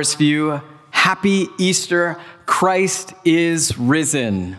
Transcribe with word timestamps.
Forest 0.00 0.16
View. 0.16 0.62
Happy 0.92 1.46
Easter. 1.58 2.18
Christ 2.46 3.12
is 3.22 3.76
risen. 3.76 4.56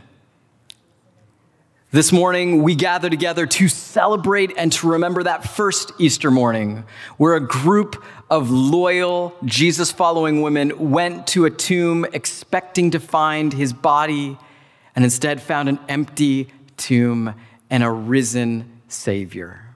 This 1.89 2.11
morning, 2.11 2.61
we 2.61 2.75
gather 2.75 3.09
together 3.09 3.47
to 3.47 3.67
celebrate 3.67 4.54
and 4.55 4.71
to 4.73 4.91
remember 4.91 5.23
that 5.23 5.49
first 5.49 5.93
Easter 5.97 6.29
morning, 6.29 6.83
where 7.17 7.33
a 7.33 7.39
group 7.39 8.04
of 8.29 8.51
loyal, 8.51 9.35
Jesus 9.43 9.91
following 9.91 10.43
women 10.43 10.91
went 10.91 11.25
to 11.29 11.46
a 11.46 11.50
tomb 11.50 12.05
expecting 12.14 12.92
to 12.92 13.00
find 13.00 13.52
his 13.52 13.73
body 13.73 14.38
and 14.96 15.04
instead 15.04 15.42
found 15.42 15.70
an 15.70 15.80
empty 15.89 16.50
tomb 16.78 17.34
and 17.71 17.84
a 17.84 17.89
risen 17.89 18.80
Savior. 18.89 19.76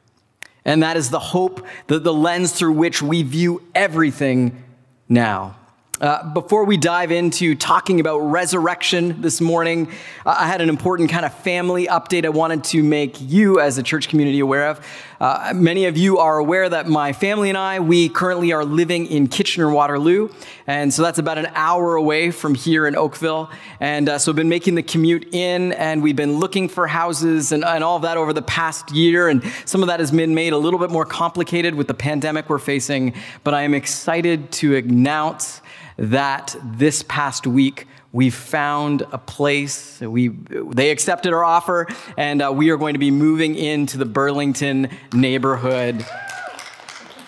And 0.64 0.84
that 0.84 0.96
is 0.96 1.10
the 1.10 1.18
hope, 1.18 1.66
the, 1.88 1.98
the 1.98 2.14
lens 2.14 2.52
through 2.52 2.74
which 2.74 3.02
we 3.02 3.24
view 3.24 3.64
everything 3.74 4.62
now. 5.10 5.56
Uh, 6.02 6.30
before 6.34 6.66
we 6.66 6.76
dive 6.76 7.10
into 7.10 7.56
talking 7.56 8.02
about 8.02 8.18
resurrection 8.20 9.22
this 9.22 9.40
morning, 9.40 9.90
uh, 10.26 10.36
I 10.38 10.46
had 10.46 10.60
an 10.60 10.68
important 10.68 11.10
kind 11.10 11.26
of 11.26 11.34
family 11.34 11.88
update 11.88 12.26
I 12.26 12.30
wanted 12.30 12.66
to 12.66 12.84
make 12.84 13.16
you 13.22 13.62
as 13.62 13.78
a 13.78 13.84
church 13.84 14.10
community 14.10 14.42
aware 14.42 14.68
of. 14.68 14.86
Uh, 15.22 15.54
many 15.56 15.86
of 15.86 15.98
you 15.98 16.18
are 16.18 16.38
aware 16.38 16.68
that 16.68 16.90
my 16.90 17.14
family 17.14 17.48
and 17.48 17.58
I, 17.58 17.80
we 17.80 18.10
currently 18.10 18.52
are 18.52 18.66
living 18.66 19.06
in 19.08 19.30
Kitchener 19.30 19.70
Waterloo. 19.70 20.28
And 20.68 20.94
so 20.94 21.02
that's 21.02 21.18
about 21.18 21.38
an 21.38 21.48
hour 21.56 21.96
away 21.96 22.32
from 22.32 22.56
here 22.56 22.88
in 22.88 22.98
Oakville. 22.98 23.50
And 23.80 24.10
uh, 24.10 24.18
so 24.20 24.34
I've 24.34 24.36
been 24.36 24.50
making 24.50 24.76
the 24.76 24.84
commute 24.84 25.34
in 25.34 25.72
and 25.74 26.04
we've 26.04 26.16
been 26.18 26.40
looking 26.40 26.68
for 26.68 26.88
houses 26.88 27.54
and, 27.54 27.64
and 27.64 27.86
all 27.86 27.96
of 27.96 28.02
that 28.02 28.18
over 28.18 28.34
the 28.34 28.42
past 28.42 28.92
year. 28.92 29.30
And 29.30 29.42
some 29.64 29.82
of 29.82 29.88
that 29.88 30.02
has 30.02 30.12
been 30.12 30.36
made 30.36 30.52
a 30.52 30.58
little 30.58 30.80
bit 30.80 30.92
more 30.92 31.06
complicated 31.06 31.76
with 31.76 31.88
the 31.88 31.94
pandemic 31.94 32.50
we're 32.50 32.60
facing. 32.60 33.14
But 33.46 33.54
I 33.54 33.62
am 33.62 33.74
excited 33.74 34.52
to 34.54 34.76
announce 34.76 35.62
that 35.98 36.56
this 36.64 37.04
past 37.04 37.48
week 37.48 37.88
we 38.16 38.30
found 38.30 39.02
a 39.12 39.18
place. 39.18 40.00
We, 40.00 40.30
they 40.30 40.90
accepted 40.90 41.34
our 41.34 41.44
offer, 41.44 41.86
and 42.18 42.42
uh, 42.42 42.50
we 42.56 42.70
are 42.70 42.78
going 42.78 42.94
to 42.94 43.00
be 43.00 43.12
moving 43.12 43.56
into 43.56 43.98
the 43.98 44.06
Burlington 44.06 44.90
neighborhood. 45.14 46.06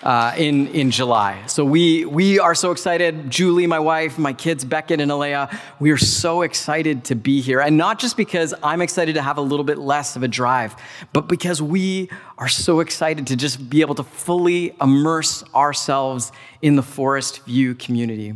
Uh, 0.00 0.32
in, 0.38 0.68
in 0.68 0.92
July. 0.92 1.42
So 1.48 1.64
we, 1.64 2.04
we 2.04 2.38
are 2.38 2.54
so 2.54 2.70
excited. 2.70 3.28
Julie, 3.28 3.66
my 3.66 3.80
wife, 3.80 4.16
my 4.16 4.32
kids, 4.32 4.64
Beckett 4.64 5.00
and 5.00 5.10
Alea, 5.10 5.50
we 5.80 5.90
are 5.90 5.98
so 5.98 6.42
excited 6.42 7.04
to 7.06 7.16
be 7.16 7.40
here. 7.40 7.60
And 7.60 7.76
not 7.76 7.98
just 7.98 8.16
because 8.16 8.54
I'm 8.62 8.80
excited 8.80 9.16
to 9.16 9.22
have 9.22 9.38
a 9.38 9.42
little 9.42 9.64
bit 9.64 9.76
less 9.76 10.14
of 10.14 10.22
a 10.22 10.28
drive, 10.28 10.76
but 11.12 11.28
because 11.28 11.60
we 11.60 12.10
are 12.38 12.48
so 12.48 12.78
excited 12.78 13.26
to 13.26 13.36
just 13.36 13.68
be 13.68 13.80
able 13.80 13.96
to 13.96 14.04
fully 14.04 14.72
immerse 14.80 15.42
ourselves 15.52 16.30
in 16.62 16.76
the 16.76 16.82
Forest 16.82 17.44
View 17.44 17.74
community. 17.74 18.34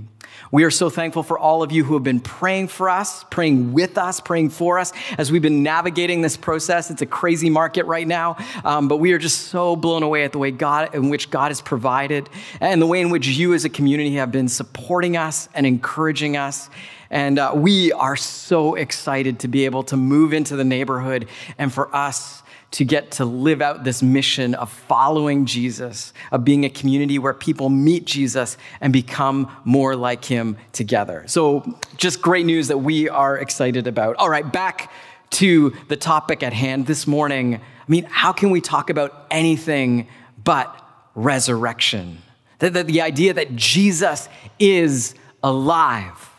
We 0.51 0.65
are 0.65 0.71
so 0.71 0.91
thankful 0.91 1.23
for 1.23 1.39
all 1.39 1.63
of 1.63 1.73
you 1.73 1.85
who 1.85 1.95
have 1.95 2.03
been 2.03 2.21
praying 2.21 2.69
for 2.69 2.89
us, 2.89 3.25
praying 3.25 3.73
with 3.73 3.97
us, 3.97 4.21
praying 4.21 4.51
for 4.51 4.79
us 4.79 4.93
as 5.19 5.33
we've 5.33 5.43
been 5.43 5.63
navigating 5.63 6.21
this 6.23 6.37
process. 6.37 6.91
It's 6.91 7.03
a 7.03 7.07
crazy 7.07 7.51
market 7.51 7.87
right 7.87 8.07
now, 8.07 8.37
um, 8.65 8.89
but 8.89 8.99
we 8.99 9.13
are 9.13 9.19
just 9.19 9.49
so 9.49 9.77
blown 9.77 10.03
away 10.03 10.25
at 10.25 10.33
the 10.33 10.39
way 10.39 10.51
God, 10.51 10.95
in 10.95 11.09
which 11.09 11.31
God 11.31 11.49
has 11.49 11.61
provided, 11.61 12.29
and 12.61 12.83
the 12.83 12.87
way 12.87 13.01
in 13.01 13.11
which 13.11 13.27
you 13.27 13.55
as 13.55 13.65
a 13.65 13.71
community 13.71 14.15
have 14.15 14.31
been 14.31 14.49
supporting 14.49 15.17
us 15.17 15.49
and 15.55 15.67
encouraging 15.67 16.37
us. 16.37 16.69
And 17.11 17.39
uh, 17.39 17.53
we 17.55 17.93
are 17.93 18.17
so 18.17 18.75
excited 18.75 19.41
to 19.41 19.49
be 19.49 19.67
able 19.67 19.83
to 19.85 19.97
move 19.99 20.33
into 20.33 20.57
the 20.57 20.65
neighborhood 20.65 21.29
and 21.59 21.73
for 21.73 21.95
us 21.95 22.42
to 22.73 22.84
get 22.87 23.12
to 23.12 23.25
live 23.25 23.61
out 23.62 23.84
this 23.84 24.03
mission 24.03 24.55
of 24.55 24.70
following 24.70 25.45
Jesus, 25.47 26.12
of 26.33 26.45
being 26.45 26.65
a 26.65 26.70
community 26.70 27.19
where 27.19 27.34
people 27.34 27.69
meet 27.69 28.06
Jesus 28.06 28.56
and 28.81 28.92
become 28.92 29.55
more 29.64 29.95
like 29.95 30.25
him 30.25 30.56
together. 30.73 31.25
So, 31.27 31.79
just 31.97 32.23
great 32.23 32.47
news 32.47 32.69
that 32.69 32.79
we 32.79 33.09
are 33.09 33.39
excited 33.39 33.87
about. 33.87 34.17
All 34.17 34.29
right, 34.29 34.51
back 34.51 34.91
to 35.33 35.75
the 35.89 35.97
topic 35.97 36.42
at 36.42 36.53
hand 36.53 36.87
this 36.87 37.06
morning. 37.06 37.56
I 37.56 37.61
mean, 37.89 38.05
how 38.05 38.33
can 38.33 38.51
we 38.51 38.61
talk 38.61 38.89
about 38.89 39.27
anything 39.30 40.08
but 40.42 40.74
resurrection? 41.14 42.23
The, 42.58 42.70
the, 42.70 42.85
the 42.85 43.01
idea 43.02 43.35
that 43.35 43.55
Jesus 43.55 44.30
is 44.58 45.14
alive. 45.42 46.30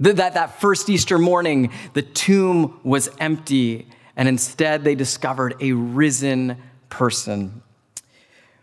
That, 0.00 0.16
that, 0.16 0.34
that 0.34 0.60
first 0.60 0.90
Easter 0.90 1.18
morning, 1.18 1.72
the 1.94 2.02
tomb 2.02 2.78
was 2.84 3.08
empty 3.18 3.88
and 4.18 4.28
instead 4.28 4.84
they 4.84 4.94
discovered 4.94 5.54
a 5.60 5.72
risen 5.72 6.58
person. 6.90 7.62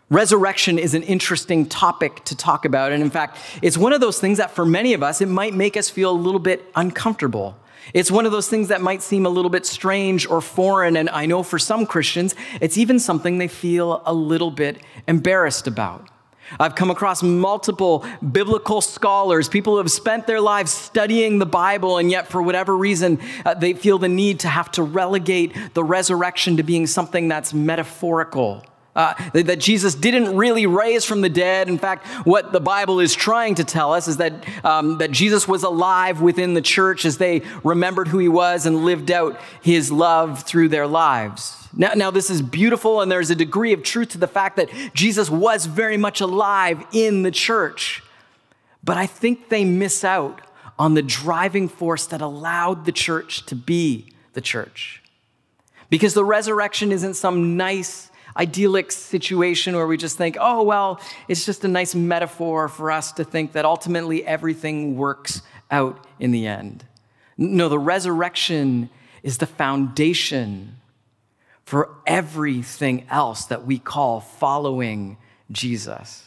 Resurrection 0.08 0.78
is 0.78 0.94
an 0.94 1.02
interesting 1.02 1.66
topic 1.66 2.24
to 2.26 2.36
talk 2.36 2.64
about. 2.64 2.92
And 2.92 3.02
in 3.02 3.10
fact, 3.10 3.38
it's 3.60 3.76
one 3.76 3.92
of 3.92 4.00
those 4.00 4.20
things 4.20 4.38
that 4.38 4.52
for 4.52 4.64
many 4.64 4.94
of 4.94 5.02
us, 5.02 5.20
it 5.20 5.26
might 5.26 5.54
make 5.54 5.76
us 5.76 5.90
feel 5.90 6.12
a 6.12 6.12
little 6.12 6.38
bit 6.38 6.64
uncomfortable. 6.76 7.56
It's 7.92 8.10
one 8.10 8.26
of 8.26 8.32
those 8.32 8.48
things 8.48 8.68
that 8.68 8.80
might 8.80 9.02
seem 9.02 9.26
a 9.26 9.28
little 9.28 9.50
bit 9.50 9.66
strange 9.66 10.26
or 10.26 10.40
foreign. 10.40 10.96
And 10.96 11.08
I 11.08 11.26
know 11.26 11.42
for 11.42 11.58
some 11.58 11.86
Christians, 11.86 12.36
it's 12.60 12.78
even 12.78 13.00
something 13.00 13.38
they 13.38 13.48
feel 13.48 14.02
a 14.06 14.14
little 14.14 14.52
bit 14.52 14.80
embarrassed 15.08 15.66
about. 15.66 16.08
I've 16.58 16.74
come 16.74 16.90
across 16.90 17.22
multiple 17.22 18.04
biblical 18.32 18.80
scholars, 18.80 19.48
people 19.48 19.74
who 19.74 19.78
have 19.78 19.90
spent 19.90 20.26
their 20.26 20.40
lives 20.40 20.70
studying 20.70 21.38
the 21.38 21.46
Bible, 21.46 21.98
and 21.98 22.10
yet 22.10 22.28
for 22.28 22.42
whatever 22.42 22.76
reason, 22.76 23.20
uh, 23.44 23.54
they 23.54 23.74
feel 23.74 23.98
the 23.98 24.08
need 24.08 24.40
to 24.40 24.48
have 24.48 24.70
to 24.72 24.82
relegate 24.82 25.74
the 25.74 25.84
resurrection 25.84 26.56
to 26.56 26.62
being 26.62 26.86
something 26.86 27.28
that's 27.28 27.52
metaphorical. 27.52 28.64
Uh, 28.96 29.14
that 29.32 29.60
Jesus 29.60 29.94
didn't 29.94 30.34
really 30.34 30.66
raise 30.66 31.04
from 31.04 31.20
the 31.20 31.28
dead. 31.28 31.68
In 31.68 31.78
fact, 31.78 32.06
what 32.26 32.50
the 32.50 32.60
Bible 32.60 32.98
is 32.98 33.14
trying 33.14 33.54
to 33.56 33.64
tell 33.64 33.92
us 33.92 34.08
is 34.08 34.16
that, 34.16 34.32
um, 34.64 34.98
that 34.98 35.10
Jesus 35.10 35.46
was 35.46 35.62
alive 35.62 36.22
within 36.22 36.54
the 36.54 36.62
church 36.62 37.04
as 37.04 37.18
they 37.18 37.42
remembered 37.62 38.08
who 38.08 38.18
he 38.18 38.28
was 38.28 38.66
and 38.66 38.84
lived 38.84 39.10
out 39.10 39.38
his 39.60 39.92
love 39.92 40.42
through 40.44 40.70
their 40.70 40.86
lives. 40.86 41.68
Now, 41.78 41.92
now, 41.94 42.10
this 42.10 42.30
is 42.30 42.40
beautiful, 42.40 43.02
and 43.02 43.12
there's 43.12 43.28
a 43.28 43.34
degree 43.34 43.74
of 43.74 43.82
truth 43.82 44.08
to 44.10 44.18
the 44.18 44.26
fact 44.26 44.56
that 44.56 44.70
Jesus 44.94 45.28
was 45.28 45.66
very 45.66 45.98
much 45.98 46.22
alive 46.22 46.82
in 46.90 47.22
the 47.22 47.30
church. 47.30 48.02
But 48.82 48.96
I 48.96 49.06
think 49.06 49.50
they 49.50 49.64
miss 49.64 50.04
out 50.04 50.40
on 50.78 50.94
the 50.94 51.02
driving 51.02 51.68
force 51.68 52.06
that 52.06 52.22
allowed 52.22 52.86
the 52.86 52.92
church 52.92 53.44
to 53.46 53.54
be 53.54 54.12
the 54.32 54.40
church. 54.40 55.02
Because 55.90 56.14
the 56.14 56.24
resurrection 56.24 56.92
isn't 56.92 57.14
some 57.14 57.56
nice, 57.56 58.10
idyllic 58.36 58.92
situation 58.92 59.74
where 59.74 59.86
we 59.86 59.96
just 59.96 60.16
think, 60.16 60.36
oh, 60.40 60.62
well, 60.62 61.00
it's 61.28 61.44
just 61.44 61.64
a 61.64 61.68
nice 61.68 61.94
metaphor 61.94 62.68
for 62.68 62.90
us 62.90 63.12
to 63.12 63.24
think 63.24 63.52
that 63.52 63.64
ultimately 63.64 64.24
everything 64.26 64.96
works 64.96 65.42
out 65.70 66.06
in 66.20 66.30
the 66.30 66.46
end. 66.46 66.84
No, 67.36 67.68
the 67.68 67.78
resurrection 67.78 68.90
is 69.22 69.38
the 69.38 69.46
foundation 69.46 70.76
for 71.64 71.96
everything 72.06 73.06
else 73.10 73.46
that 73.46 73.66
we 73.66 73.78
call 73.78 74.20
following 74.20 75.16
Jesus. 75.50 76.22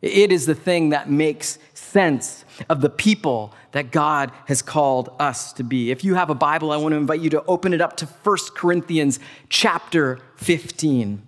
It 0.00 0.32
is 0.32 0.46
the 0.46 0.54
thing 0.54 0.90
that 0.90 1.10
makes 1.10 1.58
sense 1.74 2.44
of 2.68 2.80
the 2.80 2.88
people 2.88 3.52
that 3.72 3.90
God 3.90 4.32
has 4.46 4.62
called 4.62 5.10
us 5.18 5.52
to 5.54 5.62
be. 5.62 5.90
If 5.90 6.04
you 6.04 6.14
have 6.14 6.30
a 6.30 6.34
Bible, 6.34 6.72
I 6.72 6.78
want 6.78 6.92
to 6.92 6.96
invite 6.96 7.20
you 7.20 7.30
to 7.30 7.44
open 7.44 7.74
it 7.74 7.80
up 7.80 7.96
to 7.98 8.06
1 8.06 8.36
Corinthians 8.54 9.20
chapter 9.50 10.18
15. 10.36 11.26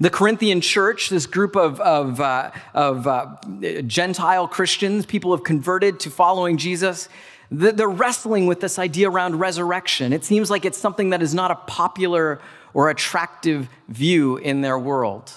The 0.00 0.10
Corinthian 0.10 0.60
church, 0.60 1.08
this 1.08 1.26
group 1.26 1.56
of, 1.56 1.80
of, 1.80 2.20
uh, 2.20 2.50
of 2.74 3.06
uh, 3.06 3.36
Gentile 3.86 4.48
Christians, 4.48 5.06
people 5.06 5.34
have 5.34 5.44
converted 5.44 6.00
to 6.00 6.10
following 6.10 6.56
Jesus, 6.56 7.08
they're 7.50 7.88
wrestling 7.88 8.46
with 8.46 8.60
this 8.60 8.78
idea 8.78 9.10
around 9.10 9.38
resurrection. 9.38 10.12
It 10.12 10.24
seems 10.24 10.50
like 10.50 10.64
it's 10.64 10.78
something 10.78 11.10
that 11.10 11.22
is 11.22 11.34
not 11.34 11.50
a 11.50 11.54
popular 11.54 12.40
or 12.74 12.90
attractive 12.90 13.68
view 13.88 14.36
in 14.36 14.60
their 14.60 14.78
world. 14.78 15.32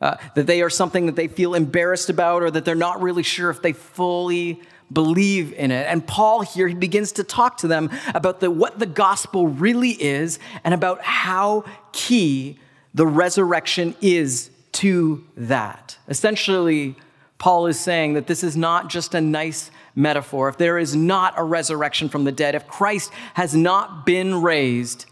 Uh, 0.00 0.16
that 0.34 0.48
they 0.48 0.62
are 0.62 0.70
something 0.70 1.06
that 1.06 1.14
they 1.14 1.28
feel 1.28 1.54
embarrassed 1.54 2.10
about 2.10 2.42
or 2.42 2.50
that 2.50 2.64
they're 2.64 2.74
not 2.74 3.00
really 3.00 3.22
sure 3.22 3.50
if 3.50 3.62
they 3.62 3.72
fully 3.72 4.60
believe 4.92 5.52
in 5.52 5.70
it. 5.70 5.86
And 5.86 6.04
Paul 6.04 6.42
here 6.42 6.66
he 6.66 6.74
begins 6.74 7.12
to 7.12 7.24
talk 7.24 7.58
to 7.58 7.68
them 7.68 7.88
about 8.12 8.40
the, 8.40 8.50
what 8.50 8.80
the 8.80 8.86
gospel 8.86 9.46
really 9.46 9.90
is 9.90 10.40
and 10.64 10.74
about 10.74 11.02
how 11.02 11.64
key 11.92 12.58
the 12.94 13.06
resurrection 13.06 13.94
is 14.00 14.50
to 14.72 15.24
that. 15.36 15.98
Essentially, 16.08 16.96
Paul 17.38 17.66
is 17.66 17.78
saying 17.78 18.14
that 18.14 18.26
this 18.26 18.44
is 18.44 18.56
not 18.56 18.88
just 18.88 19.14
a 19.14 19.20
nice 19.20 19.70
metaphor. 19.94 20.48
If 20.48 20.58
there 20.58 20.78
is 20.78 20.94
not 20.94 21.34
a 21.36 21.42
resurrection 21.42 22.08
from 22.08 22.24
the 22.24 22.32
dead, 22.32 22.54
if 22.54 22.66
Christ 22.66 23.12
has 23.34 23.54
not 23.54 24.06
been 24.06 24.42
raised, 24.42 25.06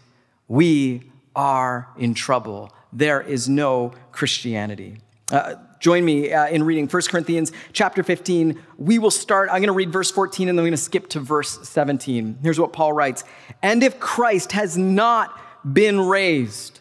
we 0.47 1.11
are 1.35 1.89
in 1.97 2.13
trouble. 2.13 2.71
There 2.93 3.21
is 3.21 3.47
no 3.47 3.93
Christianity. 4.11 4.97
Uh, 5.31 5.55
join 5.79 6.03
me 6.03 6.33
uh, 6.33 6.47
in 6.47 6.63
reading 6.63 6.87
1 6.87 7.01
Corinthians 7.09 7.51
chapter 7.71 8.03
15. 8.03 8.61
We 8.77 8.99
will 8.99 9.11
start, 9.11 9.49
I'm 9.49 9.59
going 9.59 9.67
to 9.67 9.73
read 9.73 9.91
verse 9.91 10.11
14 10.11 10.49
and 10.49 10.57
then 10.57 10.63
I'm 10.63 10.67
going 10.67 10.71
to 10.71 10.77
skip 10.77 11.07
to 11.09 11.19
verse 11.19 11.67
17. 11.69 12.39
Here's 12.43 12.59
what 12.59 12.73
Paul 12.73 12.91
writes 12.91 13.23
And 13.61 13.81
if 13.81 13.99
Christ 13.99 14.51
has 14.51 14.77
not 14.77 15.39
been 15.73 16.01
raised, 16.01 16.80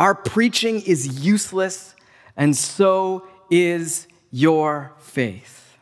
our 0.00 0.14
preaching 0.14 0.80
is 0.80 1.24
useless, 1.24 1.94
and 2.36 2.56
so 2.56 3.28
is 3.50 4.08
your 4.32 4.94
faith. 4.98 5.76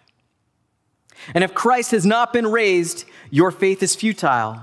And 1.34 1.44
if 1.44 1.54
Christ 1.54 1.92
has 1.92 2.04
not 2.04 2.32
been 2.32 2.46
raised, 2.46 3.04
your 3.30 3.50
faith 3.50 3.82
is 3.82 3.94
futile. 3.94 4.60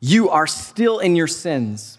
You 0.00 0.30
are 0.30 0.46
still 0.46 1.00
in 1.00 1.16
your 1.16 1.26
sins. 1.26 1.98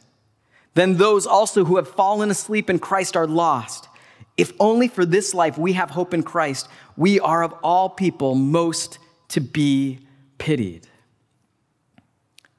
Then 0.76 0.96
those 0.96 1.28
also 1.28 1.66
who 1.66 1.76
have 1.76 1.90
fallen 1.90 2.32
asleep 2.32 2.70
in 2.70 2.80
Christ 2.80 3.18
are 3.18 3.28
lost. 3.28 3.90
If 4.38 4.54
only 4.60 4.88
for 4.88 5.06
this 5.06 5.34
life 5.34 5.58
we 5.58 5.74
have 5.74 5.90
hope 5.90 6.14
in 6.14 6.24
Christ, 6.24 6.70
we 6.96 7.20
are 7.20 7.44
of 7.44 7.54
all 7.64 7.90
people 7.90 8.36
most 8.36 8.98
to 9.30 9.42
be 9.42 10.00
pitied. 10.38 10.88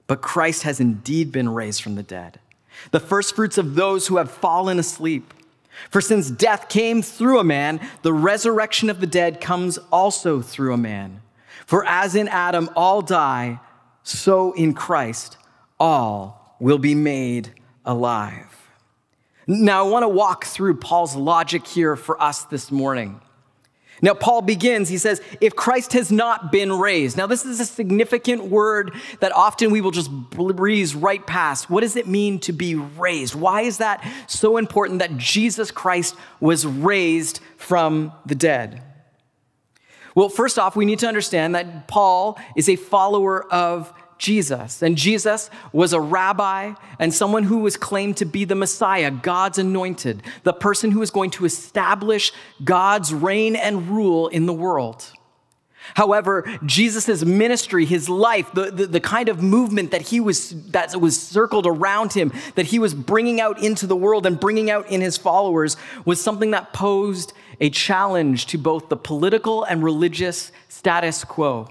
But 0.06 0.20
Christ 0.20 0.64
has 0.64 0.80
indeed 0.80 1.32
been 1.32 1.48
raised 1.48 1.80
from 1.82 1.94
the 1.94 2.02
dead, 2.02 2.40
the 2.90 3.00
firstfruits 3.00 3.58
of 3.58 3.74
those 3.74 4.06
who 4.06 4.16
have 4.16 4.30
fallen 4.30 4.78
asleep. 4.78 5.34
For 5.90 6.00
since 6.00 6.30
death 6.30 6.68
came 6.68 7.02
through 7.02 7.38
a 7.38 7.44
man, 7.44 7.80
the 8.02 8.12
resurrection 8.12 8.90
of 8.90 9.00
the 9.00 9.06
dead 9.06 9.40
comes 9.40 9.78
also 9.92 10.40
through 10.40 10.72
a 10.72 10.78
man. 10.78 11.22
For 11.66 11.84
as 11.86 12.14
in 12.14 12.28
Adam 12.28 12.68
all 12.74 13.02
die, 13.02 13.60
so 14.02 14.52
in 14.52 14.74
Christ 14.74 15.36
all 15.78 16.56
will 16.60 16.78
be 16.78 16.94
made 16.94 17.52
alive. 17.84 18.44
Now, 19.46 19.86
I 19.86 19.88
want 19.88 20.02
to 20.02 20.08
walk 20.08 20.44
through 20.44 20.76
Paul's 20.76 21.16
logic 21.16 21.66
here 21.66 21.96
for 21.96 22.20
us 22.22 22.44
this 22.44 22.70
morning. 22.70 23.20
Now, 24.00 24.14
Paul 24.14 24.42
begins, 24.42 24.88
he 24.88 24.98
says, 24.98 25.20
if 25.40 25.56
Christ 25.56 25.92
has 25.94 26.12
not 26.12 26.52
been 26.52 26.72
raised. 26.72 27.16
Now, 27.16 27.26
this 27.26 27.44
is 27.44 27.60
a 27.60 27.64
significant 27.64 28.44
word 28.44 28.94
that 29.20 29.32
often 29.32 29.70
we 29.70 29.80
will 29.80 29.90
just 29.90 30.10
breeze 30.10 30.94
right 30.94 31.26
past. 31.26 31.68
What 31.68 31.80
does 31.80 31.96
it 31.96 32.06
mean 32.06 32.38
to 32.40 32.52
be 32.52 32.74
raised? 32.74 33.34
Why 33.34 33.62
is 33.62 33.78
that 33.78 34.06
so 34.26 34.56
important 34.56 35.00
that 35.00 35.16
Jesus 35.16 35.70
Christ 35.70 36.14
was 36.40 36.66
raised 36.66 37.40
from 37.56 38.12
the 38.26 38.34
dead? 38.34 38.82
Well, 40.14 40.28
first 40.28 40.58
off, 40.58 40.74
we 40.74 40.84
need 40.84 40.98
to 41.00 41.06
understand 41.06 41.54
that 41.54 41.86
Paul 41.86 42.38
is 42.56 42.68
a 42.68 42.76
follower 42.76 43.44
of 43.52 43.92
Jesus. 44.18 44.82
And 44.82 44.96
Jesus 44.96 45.48
was 45.72 45.92
a 45.92 46.00
rabbi 46.00 46.74
and 46.98 47.14
someone 47.14 47.44
who 47.44 47.58
was 47.58 47.76
claimed 47.76 48.16
to 48.18 48.24
be 48.24 48.44
the 48.44 48.54
Messiah, 48.54 49.10
God's 49.10 49.58
anointed, 49.58 50.22
the 50.42 50.52
person 50.52 50.90
who 50.90 51.00
was 51.00 51.10
going 51.10 51.30
to 51.32 51.44
establish 51.44 52.32
God's 52.62 53.14
reign 53.14 53.56
and 53.56 53.88
rule 53.88 54.28
in 54.28 54.46
the 54.46 54.52
world. 54.52 55.12
However, 55.94 56.44
Jesus' 56.66 57.24
ministry, 57.24 57.84
his 57.84 58.08
life, 58.08 58.52
the, 58.52 58.70
the, 58.70 58.86
the, 58.86 59.00
kind 59.00 59.28
of 59.28 59.42
movement 59.42 59.92
that 59.92 60.02
he 60.02 60.20
was, 60.20 60.50
that 60.70 60.94
was 61.00 61.20
circled 61.20 61.66
around 61.66 62.12
him, 62.12 62.32
that 62.56 62.66
he 62.66 62.78
was 62.78 62.92
bringing 62.92 63.40
out 63.40 63.62
into 63.62 63.86
the 63.86 63.96
world 63.96 64.26
and 64.26 64.38
bringing 64.38 64.70
out 64.70 64.90
in 64.90 65.00
his 65.00 65.16
followers, 65.16 65.76
was 66.04 66.20
something 66.20 66.50
that 66.50 66.72
posed 66.72 67.32
a 67.60 67.70
challenge 67.70 68.46
to 68.46 68.58
both 68.58 68.88
the 68.88 68.96
political 68.96 69.64
and 69.64 69.82
religious 69.82 70.52
status 70.68 71.24
quo. 71.24 71.68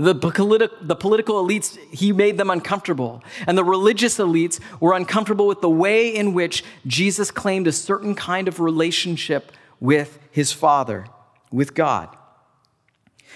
The, 0.00 0.14
politi- 0.14 0.70
the 0.80 0.96
political 0.96 1.44
elites, 1.44 1.78
he 1.92 2.10
made 2.10 2.38
them 2.38 2.48
uncomfortable. 2.48 3.22
And 3.46 3.58
the 3.58 3.64
religious 3.64 4.16
elites 4.16 4.58
were 4.80 4.94
uncomfortable 4.94 5.46
with 5.46 5.60
the 5.60 5.68
way 5.68 6.08
in 6.08 6.32
which 6.32 6.64
Jesus 6.86 7.30
claimed 7.30 7.66
a 7.66 7.72
certain 7.72 8.14
kind 8.14 8.48
of 8.48 8.60
relationship 8.60 9.52
with 9.78 10.18
his 10.30 10.52
Father, 10.52 11.04
with 11.52 11.74
God. 11.74 12.08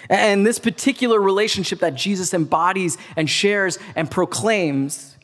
And 0.09 0.43
this 0.45 0.57
particular 0.57 1.21
relationship 1.21 1.79
that 1.79 1.93
Jesus 1.93 2.33
embodies 2.33 2.97
and 3.15 3.29
shares 3.29 3.77
and 3.95 4.09
proclaims 4.09 5.17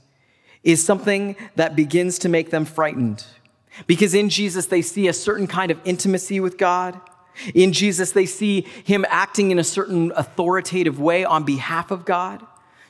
is 0.63 0.85
something 0.85 1.35
that 1.55 1.75
begins 1.75 2.19
to 2.19 2.29
make 2.29 2.51
them 2.51 2.65
frightened. 2.65 3.25
Because 3.87 4.13
in 4.13 4.29
Jesus, 4.29 4.67
they 4.67 4.83
see 4.83 5.07
a 5.07 5.13
certain 5.13 5.47
kind 5.47 5.71
of 5.71 5.79
intimacy 5.85 6.39
with 6.39 6.59
God 6.59 7.01
in 7.53 7.73
Jesus, 7.73 8.11
they 8.11 8.25
see 8.25 8.61
him 8.83 9.05
acting 9.09 9.51
in 9.51 9.59
a 9.59 9.63
certain 9.63 10.11
authoritative 10.15 10.99
way 10.99 11.23
on 11.23 11.43
behalf 11.43 11.91
of 11.91 12.05
God, 12.05 12.45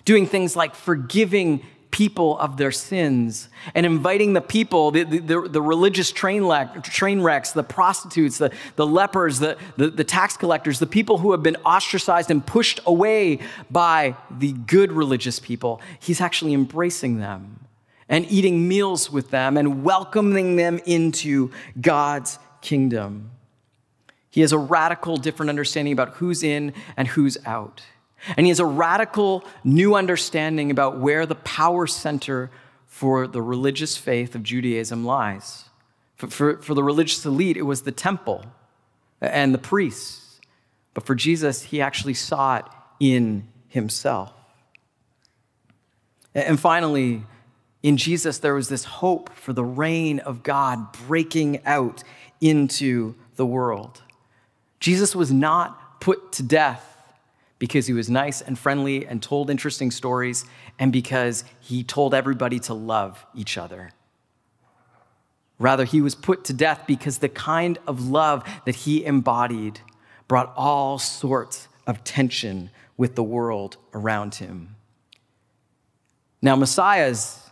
doing 0.06 0.26
things 0.26 0.56
like 0.56 0.76
forgiving 0.76 1.64
people 1.92 2.40
of 2.40 2.58
their 2.58 2.72
sins 2.72 3.50
and 3.76 3.86
inviting 3.86 4.34
the 4.34 4.42
people, 4.42 4.92
the, 4.92 5.04
the, 5.04 5.42
the 5.42 5.62
religious 5.62 6.12
train, 6.12 6.42
train 6.82 7.22
wrecks, 7.22 7.52
the 7.52 7.64
prostitutes, 7.64 8.38
the, 8.38 8.52
the 8.78 8.88
lepers, 8.88 9.40
the, 9.40 9.58
the, 9.78 9.90
the 9.90 10.04
tax 10.04 10.38
collectors, 10.38 10.80
the 10.80 10.88
people 10.88 11.18
who 11.18 11.32
have 11.32 11.44
been 11.44 11.58
ostracized 11.58 12.32
and 12.32 12.46
pushed 12.46 12.80
away 12.86 13.40
by 13.70 14.16
the 14.32 14.54
good 14.54 14.92
religious 14.92 15.40
people. 15.40 15.82
He's 16.00 16.22
actually 16.22 16.54
embracing 16.54 17.20
them 17.20 17.60
and 18.10 18.26
eating 18.32 18.68
meals 18.68 19.12
with 19.12 19.30
them 19.30 19.58
and 19.58 19.84
welcoming 19.84 20.56
them 20.56 20.80
into 20.86 21.52
God's 21.80 22.40
kingdom. 22.62 23.32
He 24.32 24.42
has 24.42 24.54
a 24.54 24.58
radical 24.58 25.18
different 25.18 25.50
understanding 25.50 25.92
about 25.92 26.16
who's 26.16 26.42
in 26.42 26.74
and 26.96 27.10
who's 27.10 27.38
out. 27.46 27.84
And 28.38 28.46
he 28.46 28.50
has 28.50 28.60
a 28.60 28.66
radical 28.66 29.44
new 29.64 29.96
understanding 29.96 30.72
about 30.72 31.00
where 31.00 31.26
the 31.26 31.36
power 31.36 31.86
center 31.86 32.50
for 32.88 33.28
the 33.28 33.42
religious 33.42 33.98
faith 33.98 34.34
of 34.34 34.44
Judaism 34.44 35.06
lies. 35.06 35.66
For, 36.16 36.28
for, 36.28 36.58
for, 36.62 36.74
the 36.74 36.84
religious 36.84 37.26
elite, 37.26 37.58
it 37.58 37.64
was 37.64 37.82
the 37.82 37.92
temple 37.92 38.46
and 39.20 39.54
the 39.54 39.58
priests. 39.58 40.40
But 40.94 41.06
for 41.06 41.16
Jesus, 41.16 41.64
he 41.64 41.82
actually 41.82 42.14
saw 42.14 42.58
it 42.58 42.66
in 43.00 43.48
himself. 43.68 44.32
And 46.36 46.60
finally, 46.60 47.24
in 47.84 47.98
Jesus, 47.98 48.38
there 48.38 48.54
was 48.54 48.70
this 48.70 48.84
hope 48.86 49.34
for 49.34 49.52
the 49.52 49.66
reign 49.66 50.20
of 50.20 50.44
God 50.44 50.94
breaking 51.08 51.66
out 51.66 52.04
into 52.40 53.16
the 53.36 53.46
world. 53.46 54.02
Jesus 54.82 55.16
was 55.16 55.32
not 55.32 56.02
put 56.02 56.34
to 56.34 56.44
death 56.44 56.88
because 57.60 57.86
he 57.88 57.94
was 57.94 58.10
nice 58.10 58.42
and 58.42 58.58
friendly 58.58 59.06
and 59.06 59.22
told 59.22 59.50
interesting 59.50 59.92
stories 59.92 60.44
and 60.80 60.92
because 60.92 61.44
he 61.60 61.84
told 61.84 62.14
everybody 62.14 62.60
to 62.60 62.74
love 62.74 63.24
each 63.36 63.58
other. 63.58 63.92
Rather, 65.60 65.86
he 65.86 66.02
was 66.02 66.16
put 66.16 66.44
to 66.46 66.54
death 66.54 66.86
because 66.88 67.20
the 67.20 67.30
kind 67.30 67.78
of 67.86 68.10
love 68.10 68.44
that 68.66 68.76
he 68.76 69.06
embodied 69.06 69.80
brought 70.28 70.52
all 70.58 70.98
sorts 70.98 71.68
of 71.86 72.04
tension 72.04 72.72
with 72.98 73.14
the 73.14 73.24
world 73.24 73.78
around 73.94 74.36
him. 74.36 74.76
Now, 76.42 76.56
Messiahs, 76.56 77.48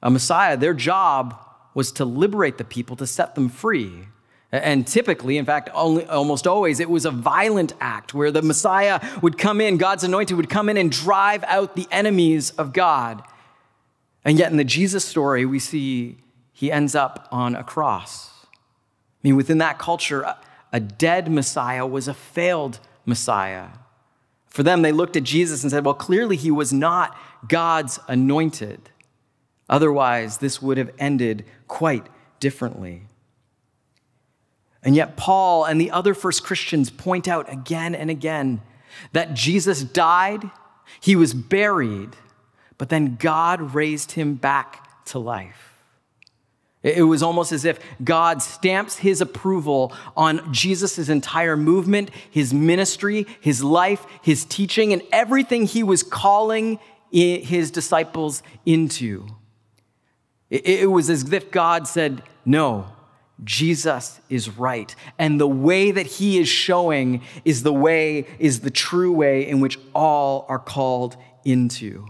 a 0.00 0.10
Messiah, 0.10 0.56
their 0.56 0.74
job 0.74 1.36
was 1.74 1.90
to 1.92 2.04
liberate 2.04 2.58
the 2.58 2.64
people, 2.64 2.94
to 2.96 3.06
set 3.06 3.34
them 3.34 3.48
free. 3.48 4.04
And 4.52 4.86
typically, 4.86 5.38
in 5.38 5.44
fact, 5.44 5.70
only, 5.74 6.04
almost 6.06 6.46
always, 6.46 6.80
it 6.80 6.90
was 6.90 7.04
a 7.04 7.10
violent 7.10 7.72
act 7.80 8.14
where 8.14 8.32
the 8.32 8.42
Messiah 8.42 9.00
would 9.22 9.38
come 9.38 9.60
in, 9.60 9.76
God's 9.76 10.02
anointed 10.02 10.36
would 10.36 10.50
come 10.50 10.68
in 10.68 10.76
and 10.76 10.90
drive 10.90 11.44
out 11.44 11.76
the 11.76 11.86
enemies 11.92 12.50
of 12.52 12.72
God. 12.72 13.22
And 14.24 14.38
yet, 14.38 14.50
in 14.50 14.56
the 14.56 14.64
Jesus 14.64 15.04
story, 15.04 15.46
we 15.46 15.60
see 15.60 16.18
he 16.52 16.72
ends 16.72 16.94
up 16.94 17.28
on 17.30 17.54
a 17.54 17.62
cross. 17.62 18.30
I 18.44 18.48
mean, 19.22 19.36
within 19.36 19.58
that 19.58 19.78
culture, 19.78 20.34
a 20.72 20.80
dead 20.80 21.30
Messiah 21.30 21.86
was 21.86 22.08
a 22.08 22.14
failed 22.14 22.80
Messiah. 23.06 23.68
For 24.48 24.64
them, 24.64 24.82
they 24.82 24.92
looked 24.92 25.16
at 25.16 25.22
Jesus 25.22 25.62
and 25.62 25.70
said, 25.70 25.84
well, 25.84 25.94
clearly 25.94 26.36
he 26.36 26.50
was 26.50 26.72
not 26.72 27.16
God's 27.46 28.00
anointed. 28.08 28.90
Otherwise, 29.68 30.38
this 30.38 30.60
would 30.60 30.76
have 30.76 30.90
ended 30.98 31.44
quite 31.68 32.06
differently. 32.40 33.02
And 34.82 34.96
yet, 34.96 35.16
Paul 35.16 35.64
and 35.64 35.80
the 35.80 35.90
other 35.90 36.14
first 36.14 36.42
Christians 36.42 36.90
point 36.90 37.28
out 37.28 37.52
again 37.52 37.94
and 37.94 38.10
again 38.10 38.62
that 39.12 39.34
Jesus 39.34 39.82
died, 39.82 40.50
he 41.00 41.16
was 41.16 41.34
buried, 41.34 42.16
but 42.78 42.88
then 42.88 43.16
God 43.16 43.74
raised 43.74 44.12
him 44.12 44.34
back 44.34 45.04
to 45.06 45.18
life. 45.18 45.70
It 46.82 47.02
was 47.02 47.22
almost 47.22 47.52
as 47.52 47.66
if 47.66 47.78
God 48.02 48.40
stamps 48.40 48.96
his 48.96 49.20
approval 49.20 49.92
on 50.16 50.50
Jesus' 50.52 51.10
entire 51.10 51.56
movement, 51.56 52.10
his 52.30 52.54
ministry, 52.54 53.26
his 53.40 53.62
life, 53.62 54.06
his 54.22 54.46
teaching, 54.46 54.94
and 54.94 55.02
everything 55.12 55.66
he 55.66 55.82
was 55.82 56.02
calling 56.02 56.78
his 57.10 57.70
disciples 57.70 58.42
into. 58.64 59.26
It 60.48 60.90
was 60.90 61.10
as 61.10 61.30
if 61.30 61.50
God 61.50 61.86
said, 61.86 62.22
No, 62.46 62.86
Jesus 63.44 64.20
is 64.28 64.48
right. 64.56 64.94
And 65.18 65.40
the 65.40 65.48
way 65.48 65.90
that 65.90 66.06
he 66.06 66.38
is 66.38 66.48
showing 66.48 67.22
is 67.44 67.62
the 67.62 67.72
way, 67.72 68.26
is 68.38 68.60
the 68.60 68.70
true 68.70 69.12
way 69.12 69.48
in 69.48 69.60
which 69.60 69.78
all 69.94 70.46
are 70.48 70.58
called 70.58 71.16
into. 71.44 72.06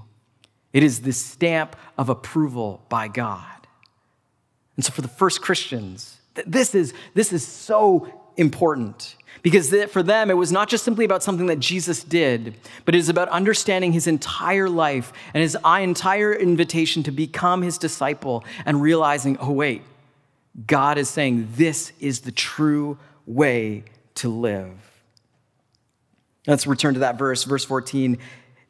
It 0.73 0.83
is 0.83 1.03
the 1.03 1.13
stamp 1.13 1.77
of 1.99 2.09
approval 2.09 2.85
by 2.89 3.09
God. 3.09 3.45
And 4.77 4.85
so 4.85 4.93
for 4.93 5.03
the 5.03 5.09
first 5.09 5.43
Christians, 5.43 6.19
this 6.47 6.75
is, 6.75 6.95
this 7.15 7.33
is 7.33 7.47
so 7.47 8.21
important 8.37 9.17
because 9.43 9.75
for 9.91 10.03
them, 10.03 10.31
it 10.31 10.35
was 10.35 10.53
not 10.53 10.69
just 10.69 10.85
simply 10.85 11.05
about 11.05 11.23
something 11.23 11.47
that 11.47 11.61
Jesus 11.61 12.05
did, 12.05 12.55
but 12.85 12.95
it 12.95 12.99
is 12.99 13.09
about 13.09 13.29
understanding 13.29 13.93
his 13.93 14.07
entire 14.07 14.69
life 14.69 15.13
and 15.33 15.43
his 15.43 15.57
uh, 15.65 15.79
entire 15.81 16.35
invitation 16.35 17.03
to 17.05 17.11
become 17.11 17.63
his 17.63 17.79
disciple 17.79 18.45
and 18.67 18.83
realizing, 18.83 19.39
oh, 19.39 19.53
wait, 19.53 19.83
God 20.67 20.99
is 20.99 21.09
saying 21.09 21.49
this 21.53 21.93
is 22.01 22.21
the 22.21 22.33
true 22.33 22.99
way 23.27 23.85
to 24.17 24.29
live. 24.29 24.73
Let's 26.47 26.67
return 26.67 26.95
to 26.95 27.01
that 27.01 27.19
verse, 27.19 27.45
verse 27.45 27.65
14. 27.65 28.19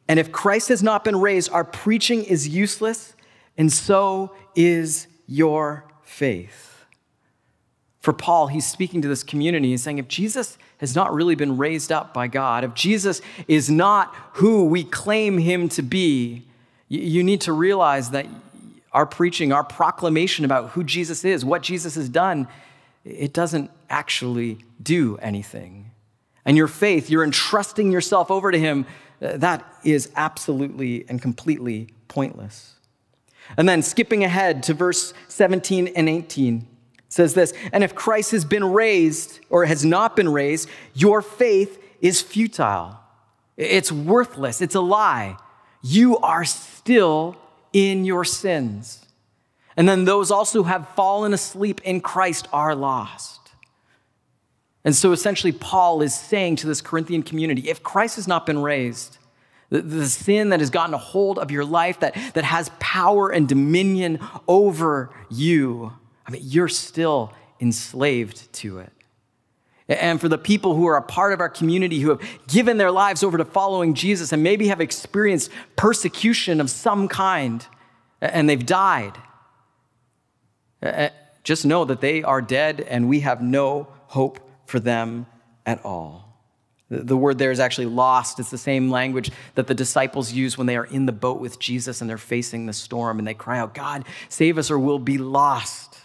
And 0.07 0.19
if 0.19 0.31
Christ 0.31 0.69
has 0.69 0.83
not 0.83 1.03
been 1.03 1.15
raised, 1.15 1.51
our 1.51 1.63
preaching 1.63 2.23
is 2.23 2.47
useless, 2.47 3.15
and 3.57 3.71
so 3.71 4.35
is 4.55 5.07
your 5.27 5.85
faith. 6.03 6.85
For 8.01 8.13
Paul, 8.13 8.47
he's 8.47 8.65
speaking 8.65 9.01
to 9.03 9.07
this 9.07 9.23
community. 9.23 9.69
He's 9.69 9.83
saying, 9.83 9.99
if 9.99 10.07
Jesus 10.07 10.57
has 10.79 10.95
not 10.95 11.13
really 11.13 11.35
been 11.35 11.57
raised 11.57 11.91
up 11.91 12.13
by 12.13 12.27
God, 12.27 12.63
if 12.63 12.73
Jesus 12.73 13.21
is 13.47 13.69
not 13.69 14.13
who 14.33 14.65
we 14.65 14.83
claim 14.83 15.37
him 15.37 15.69
to 15.69 15.81
be, 15.81 16.43
you 16.89 17.23
need 17.23 17.41
to 17.41 17.53
realize 17.53 18.09
that 18.09 18.25
our 18.93 19.05
preaching, 19.05 19.53
our 19.53 19.63
proclamation 19.63 20.45
about 20.45 20.71
who 20.71 20.83
Jesus 20.83 21.23
is, 21.23 21.45
what 21.45 21.61
Jesus 21.61 21.95
has 21.95 22.09
done, 22.09 22.47
it 23.05 23.33
doesn't 23.33 23.71
actually 23.89 24.59
do 24.81 25.17
anything. 25.17 25.91
And 26.45 26.57
your 26.57 26.67
faith, 26.67 27.09
you're 27.09 27.23
entrusting 27.23 27.91
yourself 27.91 28.29
over 28.29 28.51
to 28.51 28.59
him, 28.59 28.85
uh, 29.21 29.37
that 29.37 29.65
is 29.83 30.11
absolutely 30.15 31.05
and 31.07 31.21
completely 31.21 31.89
pointless. 32.07 32.75
And 33.57 33.67
then 33.67 33.81
skipping 33.81 34.23
ahead 34.23 34.63
to 34.63 34.73
verse 34.73 35.13
17 35.27 35.87
and 35.87 36.09
18 36.09 36.67
says 37.09 37.33
this 37.33 37.53
And 37.71 37.83
if 37.83 37.93
Christ 37.93 38.31
has 38.31 38.45
been 38.45 38.63
raised 38.63 39.39
or 39.49 39.65
has 39.65 39.85
not 39.85 40.15
been 40.15 40.29
raised, 40.29 40.69
your 40.93 41.21
faith 41.21 41.81
is 42.01 42.21
futile. 42.21 42.97
It's 43.57 43.91
worthless. 43.91 44.61
It's 44.61 44.75
a 44.75 44.81
lie. 44.81 45.37
You 45.83 46.17
are 46.19 46.45
still 46.45 47.37
in 47.73 48.05
your 48.05 48.25
sins. 48.25 49.05
And 49.77 49.87
then 49.87 50.05
those 50.05 50.31
also 50.31 50.63
who 50.63 50.69
have 50.69 50.87
fallen 50.89 51.33
asleep 51.33 51.81
in 51.83 52.01
Christ 52.01 52.47
are 52.51 52.75
lost. 52.75 53.39
And 54.83 54.95
so 54.95 55.11
essentially, 55.11 55.51
Paul 55.51 56.01
is 56.01 56.13
saying 56.13 56.57
to 56.57 56.67
this 56.67 56.81
Corinthian 56.81 57.23
community 57.23 57.69
if 57.69 57.83
Christ 57.83 58.15
has 58.15 58.27
not 58.27 58.45
been 58.45 58.61
raised, 58.61 59.17
the, 59.69 59.81
the, 59.81 60.07
sin 60.07 60.49
that 60.49 60.59
has 60.59 60.69
gotten 60.69 60.93
a 60.93 60.97
hold 60.97 61.39
of 61.39 61.51
your 61.51 61.63
life, 61.63 61.99
that, 62.01 62.15
that 62.33 62.43
has 62.43 62.69
power 62.79 63.29
and 63.29 63.47
dominion 63.47 64.19
over 64.47 65.11
you, 65.29 65.93
I 66.25 66.31
mean, 66.31 66.41
you're 66.43 66.67
still 66.67 67.31
enslaved 67.59 68.51
to 68.53 68.79
it. 68.79 68.91
And 69.87 70.21
for 70.21 70.29
the 70.29 70.37
people 70.37 70.75
who 70.75 70.85
are 70.87 70.97
a 70.97 71.01
part 71.01 71.33
of 71.33 71.39
our 71.39 71.49
community 71.49 71.99
who 71.99 72.09
have 72.09 72.21
given 72.47 72.77
their 72.77 72.91
lives 72.91 73.23
over 73.23 73.37
to 73.37 73.45
following 73.45 73.93
Jesus 73.93 74.31
and 74.31 74.41
maybe 74.41 74.67
have 74.67 74.79
experienced 74.79 75.51
persecution 75.75 76.61
of 76.61 76.69
some 76.69 77.07
kind 77.07 77.65
and 78.21 78.49
they've 78.49 78.65
died, 78.65 79.17
just 81.43 81.65
know 81.65 81.85
that 81.85 82.01
they 82.01 82.23
are 82.23 82.41
dead 82.41 82.81
and 82.81 83.09
we 83.09 83.21
have 83.21 83.41
no 83.41 83.87
hope 84.07 84.39
for 84.65 84.79
them 84.79 85.25
at 85.65 85.83
all. 85.83 86.27
The 86.89 87.15
word 87.15 87.37
there 87.37 87.51
is 87.51 87.61
actually 87.61 87.87
lost. 87.87 88.37
It's 88.39 88.51
the 88.51 88.57
same 88.57 88.91
language 88.91 89.31
that 89.55 89.67
the 89.67 89.73
disciples 89.73 90.33
use 90.33 90.57
when 90.57 90.67
they 90.67 90.75
are 90.75 90.83
in 90.83 91.05
the 91.05 91.13
boat 91.13 91.39
with 91.39 91.57
Jesus 91.57 92.01
and 92.01 92.09
they're 92.09 92.17
facing 92.17 92.65
the 92.65 92.73
storm 92.73 93.17
and 93.17 93.25
they 93.25 93.33
cry 93.33 93.59
out, 93.59 93.73
God, 93.73 94.03
save 94.27 94.57
us 94.57 94.69
or 94.69 94.77
we'll 94.77 94.99
be 94.99 95.17
lost. 95.17 96.00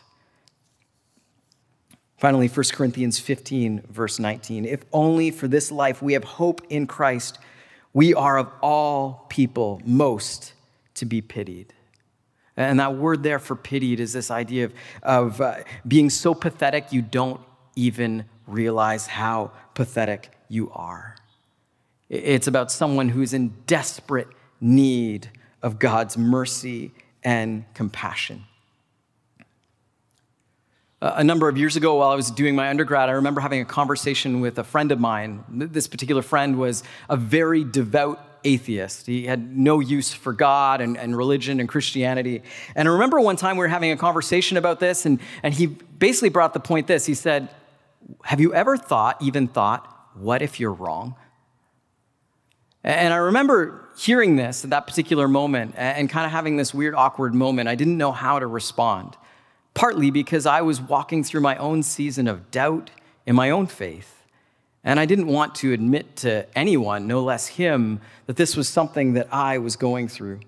Finally, 2.17 2.49
1 2.49 2.65
Corinthians 2.73 3.19
15, 3.19 3.83
verse 3.91 4.19
19. 4.19 4.65
If 4.65 4.85
only 4.93 5.31
for 5.31 5.49
this 5.49 5.71
life 5.71 6.01
we 6.01 6.15
have 6.15 6.25
hope 6.25 6.63
in 6.71 6.87
Christ, 6.87 7.39
we 7.93 8.15
are 8.15 8.39
of 8.39 8.51
all 8.63 9.27
people 9.29 9.83
most 9.85 10.55
to 10.95 11.05
be 11.05 11.21
pitied. 11.21 11.75
And 12.57 12.81
that 12.81 12.97
word 12.97 13.23
there 13.23 13.39
for 13.39 13.55
pitied 13.55 14.01
is 14.01 14.15
this 14.15 14.31
idea 14.31 14.65
of, 14.65 14.75
of 15.03 15.41
uh, 15.43 15.57
being 15.87 16.09
so 16.09 16.35
pathetic 16.35 16.91
you 16.91 17.03
don't 17.03 17.41
even 17.75 18.25
realize 18.47 19.07
how 19.07 19.53
pathetic 19.75 20.31
you 20.49 20.71
are. 20.73 21.17
It's 22.09 22.47
about 22.47 22.73
someone 22.73 23.11
who's 23.11 23.35
in 23.35 23.49
desperate 23.67 24.29
need 24.61 25.31
of 25.63 25.79
God's 25.79 26.17
mercy 26.17 26.93
and 27.23 27.65
compassion. 27.75 28.45
A 31.15 31.23
number 31.23 31.49
of 31.49 31.57
years 31.57 31.77
ago, 31.77 31.97
while 31.97 32.11
I 32.11 32.15
was 32.15 32.31
doing 32.31 32.57
my 32.57 32.69
undergrad, 32.69 33.09
I 33.09 33.13
remember 33.13 33.41
having 33.41 33.61
a 33.61 33.65
conversation 33.65 34.41
with 34.41 34.59
a 34.59 34.65
friend 34.65 34.91
of 34.91 34.99
mine. 34.99 35.45
This 35.49 35.87
particular 35.87 36.23
friend 36.23 36.59
was 36.59 36.83
a 37.09 37.17
very 37.17 37.63
devout 37.63 38.21
atheist. 38.45 39.07
He 39.07 39.27
had 39.27 39.57
no 39.57 39.81
use 39.81 40.13
for 40.13 40.33
God 40.33 40.81
and, 40.81 40.97
and 40.97 41.17
religion 41.17 41.61
and 41.61 41.69
Christianity. 41.69 42.43
And 42.75 42.89
I 42.89 42.93
remember 42.93 43.21
one 43.21 43.37
time 43.37 43.57
we 43.57 43.61
were 43.61 43.69
having 43.69 43.93
a 43.93 43.97
conversation 43.97 44.57
about 44.57 44.81
this, 44.81 45.07
and, 45.07 45.21
and 45.43 45.55
he 45.55 45.67
basically 45.67 46.29
brought 46.29 46.55
the 46.55 46.61
point 46.61 46.87
this. 46.87 47.07
He 47.07 47.15
said, 47.15 47.49
Have 48.25 48.41
you 48.41 48.53
ever 48.55 48.77
thought, 48.77 49.21
even 49.23 49.49
thought, 49.49 49.93
what 50.15 50.43
if 50.43 50.59
you're 50.59 50.73
wrong? 50.73 51.15
And 52.83 53.13
I 53.13 53.17
remember 53.17 53.89
hearing 53.99 54.37
this 54.37 54.65
at 54.65 54.71
that 54.71 54.87
particular 54.87 55.27
moment 55.27 55.75
and 55.77 56.09
kind 56.09 56.25
of 56.25 56.31
having 56.31 56.57
this 56.57 56.73
weird, 56.73 56.95
awkward 56.95 57.35
moment. 57.35 57.69
I 57.69 57.75
didn't 57.75 57.99
know 57.99 58.13
how 58.13 58.39
to 58.39 58.47
respond, 58.47 59.17
partly 59.77 60.11
because 60.11 60.47
I 60.47 60.63
was 60.63 60.81
walking 60.81 61.23
through 61.23 61.43
my 61.43 61.55
own 61.57 61.83
season 61.83 62.27
of 62.27 62.51
doubt 62.51 62.91
in 63.27 63.37
my 63.37 63.51
own 63.51 63.67
faith. 63.67 64.25
And 64.83 64.99
I 64.99 65.05
didn't 65.05 65.27
want 65.27 65.55
to 65.57 65.75
admit 65.75 66.17
to 66.17 66.47
anyone, 66.57 67.07
no 67.07 67.23
less 67.23 67.47
him, 67.47 68.01
that 68.25 68.37
this 68.37 68.57
was 68.57 68.71
something 68.71 69.13
that 69.13 69.29
I 69.31 69.59
was 69.59 69.77
going 69.77 70.09
through. 70.09 70.41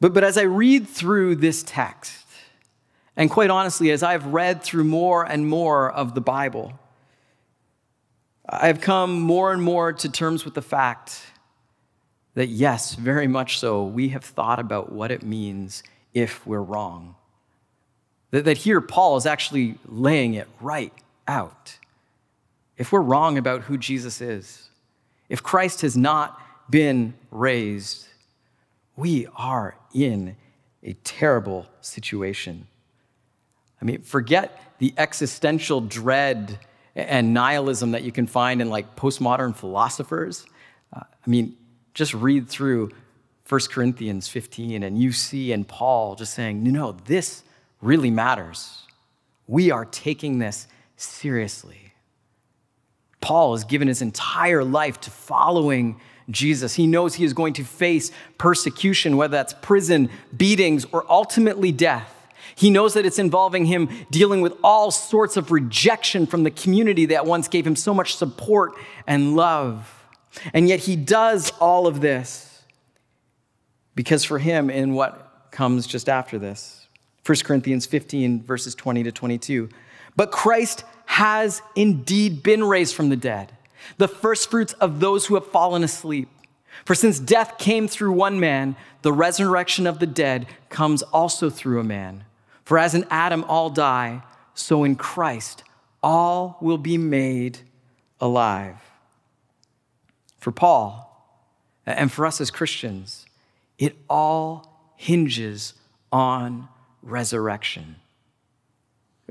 But, 0.00 0.12
but 0.12 0.24
as 0.24 0.36
I 0.36 0.42
read 0.42 0.88
through 0.88 1.36
this 1.36 1.62
text, 1.62 2.26
and 3.16 3.30
quite 3.30 3.50
honestly, 3.50 3.92
as 3.92 4.02
I've 4.02 4.26
read 4.26 4.60
through 4.62 4.84
more 4.84 5.22
and 5.22 5.46
more 5.48 5.92
of 5.92 6.16
the 6.16 6.20
Bible, 6.20 6.72
I've 8.48 8.80
come 8.80 9.20
more 9.20 9.52
and 9.52 9.62
more 9.62 9.92
to 9.92 10.10
terms 10.10 10.44
with 10.44 10.54
the 10.54 10.62
fact 10.62 11.22
that, 12.34 12.48
yes, 12.48 12.96
very 12.96 13.28
much 13.28 13.60
so, 13.60 13.84
we 13.84 14.08
have 14.08 14.24
thought 14.24 14.58
about 14.58 14.90
what 14.90 15.12
it 15.12 15.22
means 15.22 15.84
if 16.12 16.44
we're 16.44 16.60
wrong. 16.60 17.14
That, 18.30 18.44
that 18.44 18.58
here, 18.58 18.80
Paul 18.80 19.16
is 19.16 19.26
actually 19.26 19.78
laying 19.86 20.34
it 20.34 20.48
right 20.60 20.92
out. 21.28 21.78
If 22.76 22.92
we're 22.92 23.00
wrong 23.00 23.38
about 23.38 23.62
who 23.62 23.78
Jesus 23.78 24.20
is, 24.20 24.68
if 25.28 25.42
Christ 25.42 25.80
has 25.80 25.96
not 25.96 26.40
been 26.70 27.14
raised, 27.30 28.06
we 28.96 29.26
are 29.36 29.76
in 29.94 30.36
a 30.82 30.92
terrible 31.04 31.66
situation. 31.80 32.66
I 33.80 33.84
mean, 33.84 34.02
forget 34.02 34.60
the 34.78 34.94
existential 34.96 35.80
dread 35.80 36.58
and 36.94 37.34
nihilism 37.34 37.92
that 37.92 38.02
you 38.02 38.12
can 38.12 38.26
find 38.26 38.60
in 38.60 38.70
like 38.70 38.96
postmodern 38.96 39.54
philosophers. 39.54 40.46
Uh, 40.92 41.00
I 41.00 41.30
mean, 41.30 41.56
just 41.92 42.14
read 42.14 42.48
through 42.48 42.90
1 43.48 43.60
Corinthians 43.70 44.28
15 44.28 44.82
and 44.82 44.98
you 44.98 45.12
see 45.12 45.52
and 45.52 45.66
Paul 45.66 46.14
just 46.14 46.34
saying, 46.34 46.62
no, 46.62 46.70
no, 46.70 46.92
this 47.04 47.42
really 47.80 48.10
matters. 48.10 48.82
We 49.46 49.70
are 49.70 49.84
taking 49.84 50.38
this 50.38 50.66
seriously. 50.96 51.92
Paul 53.20 53.54
has 53.54 53.64
given 53.64 53.88
his 53.88 54.02
entire 54.02 54.64
life 54.64 55.00
to 55.02 55.10
following 55.10 56.00
Jesus. 56.30 56.74
He 56.74 56.86
knows 56.86 57.14
he 57.14 57.24
is 57.24 57.32
going 57.32 57.54
to 57.54 57.64
face 57.64 58.10
persecution, 58.38 59.16
whether 59.16 59.32
that's 59.32 59.54
prison, 59.54 60.10
beatings, 60.36 60.84
or 60.92 61.04
ultimately 61.10 61.72
death. 61.72 62.12
He 62.54 62.70
knows 62.70 62.94
that 62.94 63.04
it's 63.04 63.18
involving 63.18 63.66
him 63.66 63.88
dealing 64.10 64.40
with 64.40 64.54
all 64.62 64.90
sorts 64.90 65.36
of 65.36 65.50
rejection 65.50 66.26
from 66.26 66.42
the 66.42 66.50
community 66.50 67.06
that 67.06 67.26
once 67.26 67.48
gave 67.48 67.66
him 67.66 67.76
so 67.76 67.92
much 67.92 68.16
support 68.16 68.72
and 69.06 69.36
love. 69.36 69.92
And 70.54 70.68
yet 70.68 70.80
he 70.80 70.96
does 70.96 71.50
all 71.60 71.86
of 71.86 72.00
this 72.00 72.62
because 73.94 74.24
for 74.24 74.38
him, 74.38 74.70
in 74.70 74.94
what 74.94 75.48
comes 75.50 75.86
just 75.86 76.08
after 76.08 76.38
this, 76.38 76.85
1 77.26 77.38
Corinthians 77.44 77.86
15, 77.86 78.44
verses 78.44 78.74
20 78.74 79.02
to 79.02 79.12
22, 79.12 79.68
but 80.14 80.30
Christ 80.30 80.84
has 81.06 81.60
indeed 81.74 82.42
been 82.42 82.62
raised 82.62 82.94
from 82.94 83.08
the 83.08 83.16
dead, 83.16 83.52
the 83.98 84.06
firstfruits 84.06 84.74
of 84.74 85.00
those 85.00 85.26
who 85.26 85.34
have 85.34 85.46
fallen 85.46 85.82
asleep. 85.82 86.28
For 86.84 86.94
since 86.94 87.18
death 87.18 87.58
came 87.58 87.88
through 87.88 88.12
one 88.12 88.38
man, 88.38 88.76
the 89.02 89.12
resurrection 89.12 89.86
of 89.86 89.98
the 89.98 90.06
dead 90.06 90.46
comes 90.68 91.02
also 91.02 91.50
through 91.50 91.80
a 91.80 91.84
man. 91.84 92.24
For 92.64 92.78
as 92.78 92.94
in 92.94 93.06
Adam 93.10 93.44
all 93.44 93.70
die, 93.70 94.22
so 94.54 94.84
in 94.84 94.94
Christ 94.94 95.64
all 96.02 96.58
will 96.60 96.78
be 96.78 96.98
made 96.98 97.58
alive. 98.20 98.76
For 100.38 100.52
Paul, 100.52 101.02
and 101.84 102.12
for 102.12 102.24
us 102.24 102.40
as 102.40 102.50
Christians, 102.50 103.26
it 103.78 103.96
all 104.08 104.92
hinges 104.96 105.74
on 106.12 106.68
resurrection. 107.06 107.96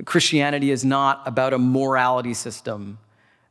Christianity 0.03 0.72
is 0.72 0.84
not 0.84 1.22
about 1.25 1.53
a 1.53 1.58
morality 1.58 2.34
system. 2.34 2.98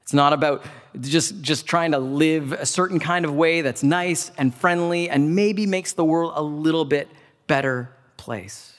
It's 0.03 0.13
not 0.13 0.33
about 0.33 0.65
just, 1.01 1.41
just 1.41 1.67
trying 1.67 1.93
to 1.93 1.99
live 1.99 2.53
a 2.53 2.67
certain 2.67 2.99
kind 2.99 3.25
of 3.25 3.35
way 3.35 3.63
that's 3.63 3.83
nice 3.83 4.31
and 4.37 4.55
friendly 4.55 5.09
and 5.09 5.35
maybe 5.35 5.67
makes 5.67 5.95
the 5.95 6.05
world 6.05 6.33
a 6.35 6.43
little 6.43 6.85
bit 6.85 7.09
better 7.47 7.91
place. 8.17 8.75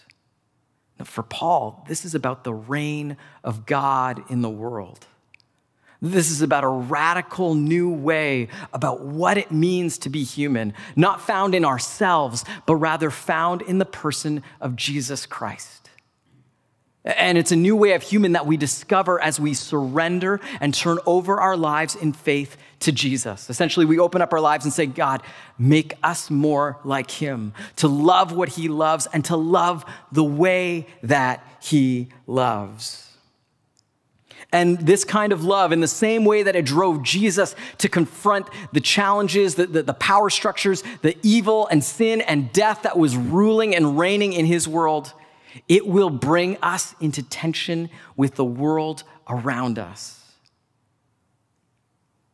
For 1.03 1.23
Paul, 1.23 1.83
this 1.87 2.05
is 2.05 2.15
about 2.15 2.43
the 2.43 2.53
reign 2.53 3.17
of 3.43 3.65
God 3.65 4.23
in 4.29 4.41
the 4.41 4.49
world. 4.49 5.07
This 6.05 6.29
is 6.29 6.43
about 6.43 6.63
a 6.63 6.67
radical 6.67 7.55
new 7.55 7.89
way 7.89 8.49
about 8.71 9.01
what 9.01 9.39
it 9.39 9.51
means 9.51 9.97
to 9.99 10.09
be 10.09 10.23
human, 10.23 10.73
not 10.95 11.19
found 11.19 11.55
in 11.55 11.65
ourselves, 11.65 12.45
but 12.67 12.75
rather 12.75 13.09
found 13.09 13.63
in 13.63 13.79
the 13.79 13.85
person 13.85 14.43
of 14.61 14.75
Jesus 14.75 15.25
Christ. 15.25 15.89
And 17.03 17.39
it's 17.39 17.51
a 17.51 17.55
new 17.55 17.75
way 17.75 17.93
of 17.93 18.03
human 18.03 18.33
that 18.33 18.45
we 18.45 18.55
discover 18.55 19.19
as 19.19 19.39
we 19.39 19.55
surrender 19.55 20.39
and 20.59 20.75
turn 20.75 20.99
over 21.07 21.39
our 21.39 21.57
lives 21.57 21.95
in 21.95 22.13
faith 22.13 22.55
to 22.81 22.91
Jesus. 22.91 23.49
Essentially, 23.49 23.85
we 23.87 23.97
open 23.97 24.21
up 24.21 24.31
our 24.31 24.39
lives 24.39 24.63
and 24.63 24.73
say, 24.73 24.85
God, 24.85 25.23
make 25.57 25.93
us 26.03 26.29
more 26.29 26.79
like 26.83 27.09
Him, 27.09 27.53
to 27.77 27.87
love 27.87 28.31
what 28.31 28.49
He 28.49 28.67
loves 28.67 29.07
and 29.11 29.25
to 29.25 29.35
love 29.35 29.85
the 30.11 30.23
way 30.23 30.85
that 31.01 31.43
He 31.61 32.09
loves. 32.27 33.04
And 34.55 34.79
this 34.79 35.03
kind 35.03 35.33
of 35.33 35.43
love, 35.43 35.73
in 35.73 35.81
the 35.81 35.87
same 35.87 36.23
way 36.23 36.41
that 36.43 36.55
it 36.55 36.63
drove 36.63 37.03
Jesus 37.03 37.57
to 37.79 37.89
confront 37.89 38.47
the 38.71 38.79
challenges, 38.79 39.55
the, 39.55 39.67
the, 39.67 39.83
the, 39.83 39.93
power 39.93 40.29
structures, 40.29 40.81
the 41.01 41.17
evil 41.23 41.67
and 41.67 41.83
sin 41.83 42.21
and 42.21 42.53
death 42.53 42.83
that 42.83 42.97
was 42.97 43.17
ruling 43.17 43.75
and 43.75 43.99
reigning 43.99 44.31
in 44.31 44.45
his 44.45 44.65
world, 44.65 45.11
it 45.67 45.85
will 45.85 46.09
bring 46.09 46.55
us 46.61 46.95
into 47.01 47.21
tension 47.21 47.89
with 48.15 48.35
the 48.35 48.45
world 48.45 49.03
around 49.27 49.77
us. 49.77 50.23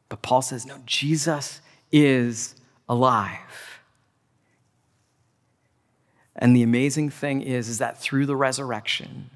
But 0.08 0.22
Paul 0.22 0.44
says, 0.44 0.64
no, 0.64 0.78
Jesus 0.86 1.60
is 1.92 2.54
alive. 2.88 3.80
And 6.36 6.56
the 6.56 6.62
amazing 6.62 7.10
thing 7.10 7.42
is, 7.42 7.68
is 7.68 7.80
that 7.80 8.00
through 8.00 8.28
the 8.28 8.36
resurrection, 8.36 9.32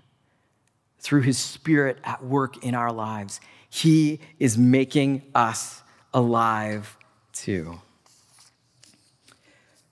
through 1.05 1.21
his 1.21 1.37
spirit 1.37 1.99
at 2.03 2.25
work 2.25 2.63
in 2.63 2.73
our 2.73 2.91
lives, 2.91 3.39
he 3.69 4.19
is 4.39 4.57
making 4.57 5.21
us 5.35 5.83
alive 6.15 6.97
too. 7.31 7.79
I 9.29 9.31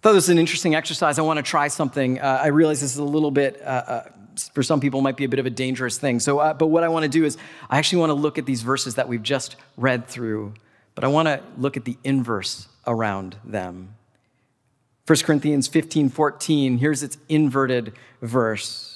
thought 0.01 0.13
this 0.13 0.23
was 0.23 0.29
an 0.29 0.39
interesting 0.39 0.73
exercise. 0.73 1.19
I 1.19 1.21
want 1.21 1.37
to 1.37 1.43
try 1.43 1.67
something. 1.67 2.19
Uh, 2.19 2.39
I 2.41 2.47
realize 2.47 2.81
this 2.81 2.93
is 2.93 2.97
a 2.97 3.03
little 3.03 3.29
bit, 3.29 3.61
uh, 3.61 3.65
uh, 3.65 4.03
for 4.55 4.63
some 4.63 4.79
people, 4.79 5.01
might 5.01 5.15
be 5.15 5.23
a 5.23 5.29
bit 5.29 5.37
of 5.37 5.45
a 5.45 5.51
dangerous 5.51 5.99
thing. 5.99 6.19
So, 6.19 6.39
uh, 6.39 6.55
but 6.55 6.67
what 6.67 6.83
I 6.83 6.87
want 6.87 7.03
to 7.03 7.09
do 7.09 7.23
is, 7.25 7.37
I 7.69 7.77
actually 7.77 7.99
want 7.99 8.09
to 8.09 8.15
look 8.15 8.39
at 8.39 8.47
these 8.47 8.63
verses 8.63 8.95
that 8.95 9.07
we've 9.07 9.21
just 9.21 9.55
read 9.77 10.07
through, 10.07 10.55
but 10.95 11.03
I 11.03 11.09
want 11.09 11.27
to 11.27 11.43
look 11.59 11.77
at 11.77 11.85
the 11.85 11.95
inverse 12.03 12.67
around 12.87 13.35
them. 13.45 13.93
1 15.05 15.19
Corinthians 15.19 15.67
15 15.67 16.09
14, 16.09 16.79
here's 16.79 17.03
its 17.03 17.19
inverted 17.29 17.93
verse. 18.19 18.92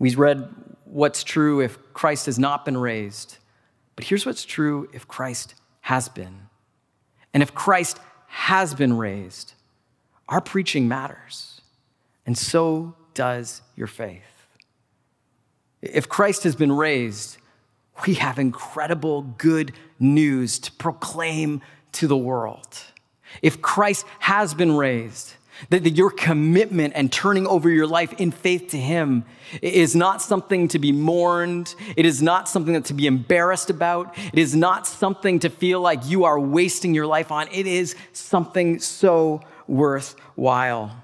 We 0.00 0.12
read 0.16 0.52
what's 0.84 1.22
true 1.22 1.60
if 1.60 1.78
Christ 1.92 2.26
has 2.26 2.38
not 2.38 2.64
been 2.64 2.76
raised. 2.76 3.36
But 3.94 4.06
here's 4.06 4.26
what's 4.26 4.44
true 4.44 4.88
if 4.92 5.06
Christ 5.06 5.54
has 5.82 6.08
been. 6.08 6.48
And 7.32 7.42
if 7.42 7.54
Christ 7.54 7.98
has 8.26 8.74
been 8.74 8.96
raised, 8.96 9.52
our 10.28 10.40
preaching 10.40 10.88
matters. 10.88 11.60
And 12.26 12.36
so 12.36 12.96
does 13.14 13.62
your 13.76 13.86
faith. 13.86 14.22
If 15.82 16.08
Christ 16.08 16.44
has 16.44 16.56
been 16.56 16.72
raised, 16.72 17.36
we 18.06 18.14
have 18.14 18.38
incredible 18.38 19.22
good 19.22 19.72
news 19.98 20.58
to 20.60 20.72
proclaim 20.72 21.60
to 21.92 22.06
the 22.06 22.16
world. 22.16 22.78
If 23.42 23.60
Christ 23.60 24.06
has 24.20 24.54
been 24.54 24.72
raised, 24.76 25.34
that, 25.68 25.86
your 25.90 26.10
commitment 26.10 26.94
and 26.96 27.12
turning 27.12 27.46
over 27.46 27.68
your 27.68 27.86
life 27.86 28.14
in 28.18 28.30
faith 28.30 28.68
to 28.68 28.78
Him 28.78 29.24
is 29.60 29.94
not 29.94 30.22
something 30.22 30.68
to 30.68 30.78
be 30.78 30.92
mourned. 30.92 31.74
It 31.96 32.06
is 32.06 32.22
not 32.22 32.48
something 32.48 32.74
that 32.74 32.86
to 32.86 32.94
be 32.94 33.06
embarrassed 33.06 33.70
about. 33.70 34.16
It 34.18 34.38
is 34.38 34.56
not 34.56 34.86
something 34.86 35.38
to 35.40 35.50
feel 35.50 35.80
like 35.80 36.08
you 36.08 36.24
are 36.24 36.40
wasting 36.40 36.94
your 36.94 37.06
life 37.06 37.30
on. 37.30 37.48
It 37.52 37.66
is 37.66 37.94
something 38.12 38.78
so 38.78 39.42
worthwhile. 39.66 40.96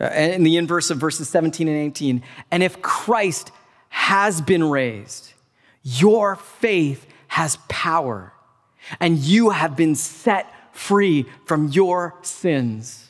Uh, 0.00 0.06
in 0.06 0.42
the 0.42 0.56
inverse 0.56 0.90
of 0.90 0.98
verses 0.98 1.28
17 1.28 1.68
and 1.68 1.76
18, 1.76 2.22
and 2.50 2.62
if 2.62 2.82
Christ 2.82 3.52
has 3.90 4.40
been 4.40 4.64
raised, 4.64 5.32
your 5.84 6.34
faith 6.34 7.06
has 7.28 7.58
power, 7.68 8.32
and 8.98 9.18
you 9.18 9.50
have 9.50 9.76
been 9.76 9.94
set 9.94 10.52
free 10.74 11.26
from 11.46 11.68
your 11.68 12.14
sins. 12.22 13.03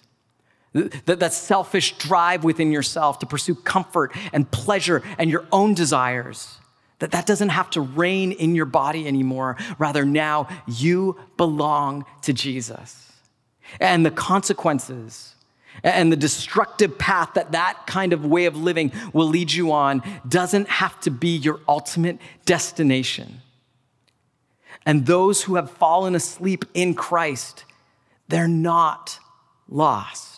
That, 0.75 1.21
that 1.21 1.33
selfish 1.33 1.97
drive 1.99 2.43
within 2.43 2.73
yourself 2.73 3.21
to 3.21 3.27
pursue 3.27 3.55
comfort 3.55 4.13
and 4.33 4.51
pleasure 4.51 5.05
and 5.19 5.31
your 5.31 5.45
own 5.53 5.75
desires. 5.75 6.59
That 6.99 7.13
that 7.13 7.27
doesn't 7.27 7.51
have 7.51 7.71
to 7.71 7.81
reign 7.81 8.33
in 8.33 8.57
your 8.57 8.67
body 8.67 9.07
anymore. 9.07 9.57
Rather, 9.79 10.05
now 10.05 10.49
you 10.67 11.17
belong 11.37 12.05
to 12.23 12.33
Jesus. 12.33 13.13
And 13.79 14.05
the 14.05 14.11
consequences 14.11 15.37
and 15.85 16.11
the 16.11 16.17
destructive 16.17 16.99
path 16.99 17.35
that 17.35 17.53
that 17.53 17.87
kind 17.87 18.13
of 18.13 18.25
way 18.25 18.47
of 18.47 18.57
living 18.57 18.91
will 19.13 19.29
lead 19.29 19.53
you 19.53 19.71
on 19.71 20.03
doesn't 20.29 20.69
have 20.69 21.01
to 21.01 21.11
be 21.11 21.37
your 21.37 21.61
ultimate 21.69 22.19
destination. 22.47 23.43
And 24.85 25.07
those 25.07 25.43
who 25.45 25.55
have 25.55 25.71
fallen 25.71 26.17
asleep 26.17 26.65
in 26.75 26.95
Christ, 26.95 27.65
they're 28.29 28.49
not 28.49 29.21
lost 29.69 30.34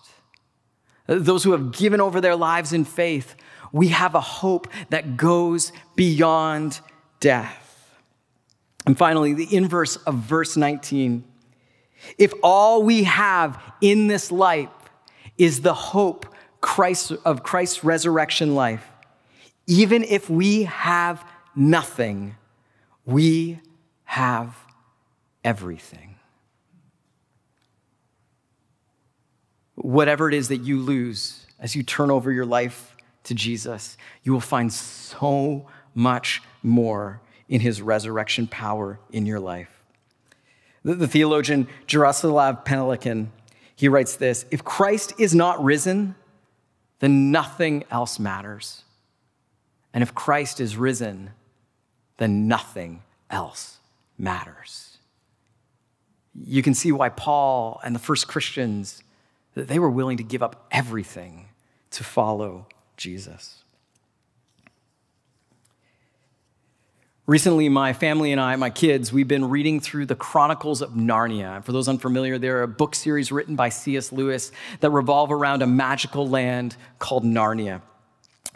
those 1.06 1.44
who 1.44 1.52
have 1.52 1.72
given 1.72 2.00
over 2.00 2.20
their 2.20 2.36
lives 2.36 2.72
in 2.72 2.84
faith, 2.84 3.34
we 3.72 3.88
have 3.88 4.14
a 4.14 4.20
hope 4.20 4.68
that 4.90 5.16
goes 5.16 5.72
beyond 5.94 6.80
death. 7.20 7.96
And 8.86 8.96
finally, 8.96 9.34
the 9.34 9.54
inverse 9.54 9.96
of 9.96 10.14
verse 10.14 10.56
19. 10.56 11.24
If 12.18 12.32
all 12.42 12.82
we 12.82 13.04
have 13.04 13.60
in 13.80 14.06
this 14.06 14.30
life 14.30 14.68
is 15.38 15.60
the 15.62 15.74
hope 15.74 16.26
Christ, 16.60 17.12
of 17.24 17.42
Christ's 17.42 17.84
resurrection 17.84 18.54
life, 18.54 18.86
even 19.66 20.04
if 20.04 20.30
we 20.30 20.64
have 20.64 21.24
nothing, 21.54 22.36
we 23.04 23.60
have 24.04 24.56
everything. 25.44 26.15
Whatever 29.76 30.28
it 30.28 30.34
is 30.34 30.48
that 30.48 30.58
you 30.58 30.80
lose 30.80 31.46
as 31.60 31.76
you 31.76 31.82
turn 31.82 32.10
over 32.10 32.32
your 32.32 32.46
life 32.46 32.96
to 33.24 33.34
Jesus, 33.34 33.96
you 34.22 34.32
will 34.32 34.40
find 34.40 34.72
so 34.72 35.66
much 35.94 36.42
more 36.62 37.20
in 37.48 37.60
his 37.60 37.80
resurrection 37.80 38.46
power 38.46 38.98
in 39.12 39.26
your 39.26 39.40
life. 39.40 39.70
The, 40.84 40.94
the 40.94 41.08
theologian 41.08 41.68
Jaroslav 41.86 42.64
Pelikan, 42.64 43.28
he 43.74 43.88
writes 43.88 44.16
this 44.16 44.44
If 44.50 44.64
Christ 44.64 45.14
is 45.18 45.34
not 45.34 45.62
risen, 45.62 46.14
then 47.00 47.30
nothing 47.30 47.84
else 47.90 48.18
matters. 48.18 48.82
And 49.92 50.02
if 50.02 50.14
Christ 50.14 50.60
is 50.60 50.76
risen, 50.76 51.30
then 52.18 52.48
nothing 52.48 53.02
else 53.30 53.78
matters. 54.18 54.98
You 56.44 56.62
can 56.62 56.74
see 56.74 56.92
why 56.92 57.08
Paul 57.08 57.80
and 57.82 57.94
the 57.94 57.98
first 57.98 58.28
Christians 58.28 59.02
that 59.56 59.68
they 59.68 59.78
were 59.78 59.90
willing 59.90 60.18
to 60.18 60.22
give 60.22 60.42
up 60.42 60.66
everything 60.70 61.48
to 61.90 62.04
follow 62.04 62.66
Jesus. 62.96 63.64
Recently, 67.26 67.68
my 67.68 67.92
family 67.92 68.30
and 68.30 68.40
I, 68.40 68.54
my 68.54 68.70
kids, 68.70 69.12
we've 69.12 69.26
been 69.26 69.48
reading 69.48 69.80
through 69.80 70.06
the 70.06 70.14
Chronicles 70.14 70.82
of 70.82 70.90
Narnia. 70.90 71.64
For 71.64 71.72
those 71.72 71.88
unfamiliar, 71.88 72.38
they're 72.38 72.62
a 72.62 72.68
book 72.68 72.94
series 72.94 73.32
written 73.32 73.56
by 73.56 73.70
C.S. 73.70 74.12
Lewis 74.12 74.52
that 74.80 74.90
revolve 74.90 75.32
around 75.32 75.62
a 75.62 75.66
magical 75.66 76.28
land 76.28 76.76
called 77.00 77.24
Narnia. 77.24 77.80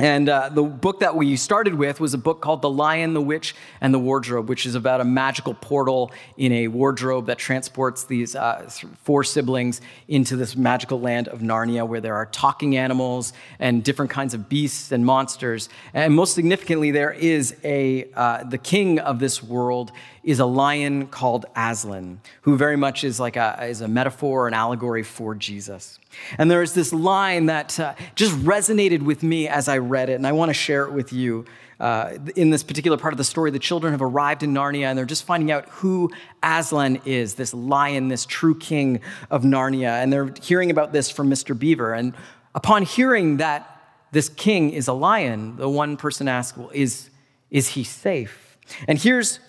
And 0.00 0.30
uh, 0.30 0.48
the 0.48 0.62
book 0.62 1.00
that 1.00 1.14
we 1.14 1.36
started 1.36 1.74
with 1.74 2.00
was 2.00 2.14
a 2.14 2.18
book 2.18 2.40
called 2.40 2.62
The 2.62 2.70
Lion, 2.70 3.12
the 3.12 3.20
Witch, 3.20 3.54
and 3.82 3.92
the 3.92 3.98
Wardrobe, 3.98 4.48
which 4.48 4.64
is 4.64 4.74
about 4.74 5.02
a 5.02 5.04
magical 5.04 5.52
portal 5.52 6.10
in 6.38 6.52
a 6.52 6.68
wardrobe 6.68 7.26
that 7.26 7.36
transports 7.36 8.04
these 8.04 8.34
uh, 8.34 8.70
four 9.02 9.24
siblings 9.24 9.82
into 10.08 10.36
this 10.36 10.56
magical 10.56 10.98
land 11.02 11.28
of 11.28 11.40
Narnia, 11.40 11.86
where 11.86 12.00
there 12.00 12.14
are 12.14 12.24
talking 12.24 12.78
animals 12.78 13.34
and 13.58 13.84
different 13.84 14.10
kinds 14.10 14.32
of 14.32 14.48
beasts 14.48 14.90
and 14.90 15.04
monsters. 15.04 15.68
And 15.92 16.14
most 16.14 16.32
significantly, 16.34 16.92
there 16.92 17.12
is 17.12 17.54
a 17.62 18.10
uh, 18.14 18.44
the 18.44 18.56
king 18.56 19.00
of 19.00 19.18
this 19.18 19.42
world 19.42 19.92
is 20.22 20.38
a 20.38 20.46
lion 20.46 21.06
called 21.06 21.46
Aslan, 21.56 22.20
who 22.42 22.56
very 22.56 22.76
much 22.76 23.04
is 23.04 23.18
like 23.18 23.36
a, 23.36 23.56
is 23.64 23.80
a 23.80 23.88
metaphor, 23.88 24.48
an 24.48 24.54
allegory 24.54 25.02
for 25.02 25.34
Jesus. 25.34 25.98
And 26.36 26.50
there 26.50 26.62
is 26.62 26.74
this 26.74 26.92
line 26.92 27.46
that 27.46 27.78
uh, 27.80 27.94
just 28.14 28.34
resonated 28.36 29.02
with 29.02 29.22
me 29.22 29.48
as 29.48 29.68
I 29.68 29.78
read 29.78 30.10
it, 30.10 30.14
and 30.14 30.26
I 30.26 30.32
want 30.32 30.50
to 30.50 30.54
share 30.54 30.84
it 30.84 30.92
with 30.92 31.12
you. 31.12 31.46
Uh, 31.78 32.18
in 32.36 32.50
this 32.50 32.62
particular 32.62 32.98
part 32.98 33.14
of 33.14 33.18
the 33.18 33.24
story, 33.24 33.50
the 33.50 33.58
children 33.58 33.92
have 33.94 34.02
arrived 34.02 34.42
in 34.42 34.52
Narnia 34.52 34.84
and 34.84 34.98
they're 34.98 35.06
just 35.06 35.24
finding 35.24 35.50
out 35.50 35.66
who 35.70 36.10
Aslan 36.42 37.00
is, 37.06 37.36
this 37.36 37.54
lion, 37.54 38.08
this 38.08 38.26
true 38.26 38.54
king 38.54 39.00
of 39.30 39.44
Narnia. 39.44 40.02
And 40.02 40.12
they're 40.12 40.34
hearing 40.42 40.70
about 40.70 40.92
this 40.92 41.08
from 41.08 41.30
Mr. 41.30 41.58
Beaver. 41.58 41.94
And 41.94 42.12
upon 42.54 42.82
hearing 42.82 43.38
that 43.38 43.80
this 44.12 44.28
king 44.28 44.72
is 44.72 44.88
a 44.88 44.92
lion, 44.92 45.56
the 45.56 45.70
one 45.70 45.96
person 45.96 46.28
asks, 46.28 46.58
Well, 46.58 46.70
is, 46.74 47.08
is 47.50 47.68
he 47.68 47.82
safe? 47.82 48.58
And 48.86 48.98
here's 48.98 49.40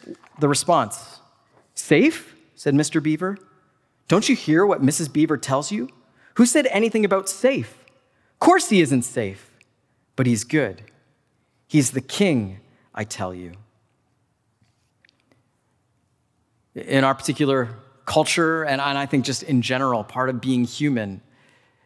the 0.42 0.50
response 0.50 1.20
Safe? 1.74 2.36
said 2.56 2.76
Mr. 2.76 3.02
Beaver. 3.02 3.38
Don't 4.08 4.30
you 4.30 4.36
hear 4.36 4.66
what 4.66 4.84
Mrs. 4.84 5.12
Beaver 5.12 5.38
tells 5.38 5.72
you? 5.72 5.90
Who 6.36 6.46
said 6.46 6.68
anything 6.68 7.06
about 7.06 7.28
safe? 7.30 7.80
Of 8.34 8.40
course 8.40 8.70
he 8.70 8.82
isn't 8.82 9.04
safe, 9.04 9.50
but 10.16 10.28
he's 10.28 10.44
good. 10.44 10.84
He's 11.68 11.92
the 11.92 12.02
king, 12.02 12.60
I 12.94 13.04
tell 13.04 13.34
you. 13.34 13.54
In 16.76 17.04
our 17.04 17.16
particular 17.16 17.70
culture, 18.06 18.64
and 18.64 18.82
I 18.82 19.06
think 19.06 19.26
just 19.26 19.44
in 19.44 19.62
general, 19.62 20.04
part 20.04 20.30
of 20.30 20.42
being 20.42 20.66
human 20.66 21.22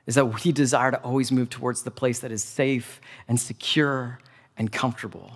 is 0.05 0.15
that 0.15 0.43
we 0.43 0.51
desire 0.51 0.91
to 0.91 0.97
always 1.01 1.31
move 1.31 1.49
towards 1.49 1.83
the 1.83 1.91
place 1.91 2.19
that 2.19 2.31
is 2.31 2.43
safe 2.43 2.99
and 3.27 3.39
secure 3.39 4.19
and 4.57 4.71
comfortable. 4.71 5.31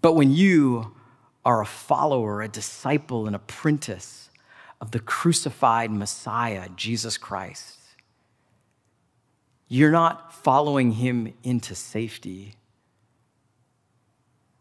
But 0.00 0.14
when 0.14 0.32
you 0.32 0.94
are 1.44 1.60
a 1.60 1.66
follower, 1.66 2.42
a 2.42 2.48
disciple, 2.48 3.26
an 3.26 3.34
apprentice 3.34 4.30
of 4.80 4.90
the 4.90 5.00
crucified 5.00 5.90
Messiah, 5.90 6.68
Jesus 6.76 7.16
Christ, 7.16 7.78
you're 9.68 9.90
not 9.90 10.32
following 10.32 10.92
him 10.92 11.32
into 11.42 11.74
safety, 11.74 12.54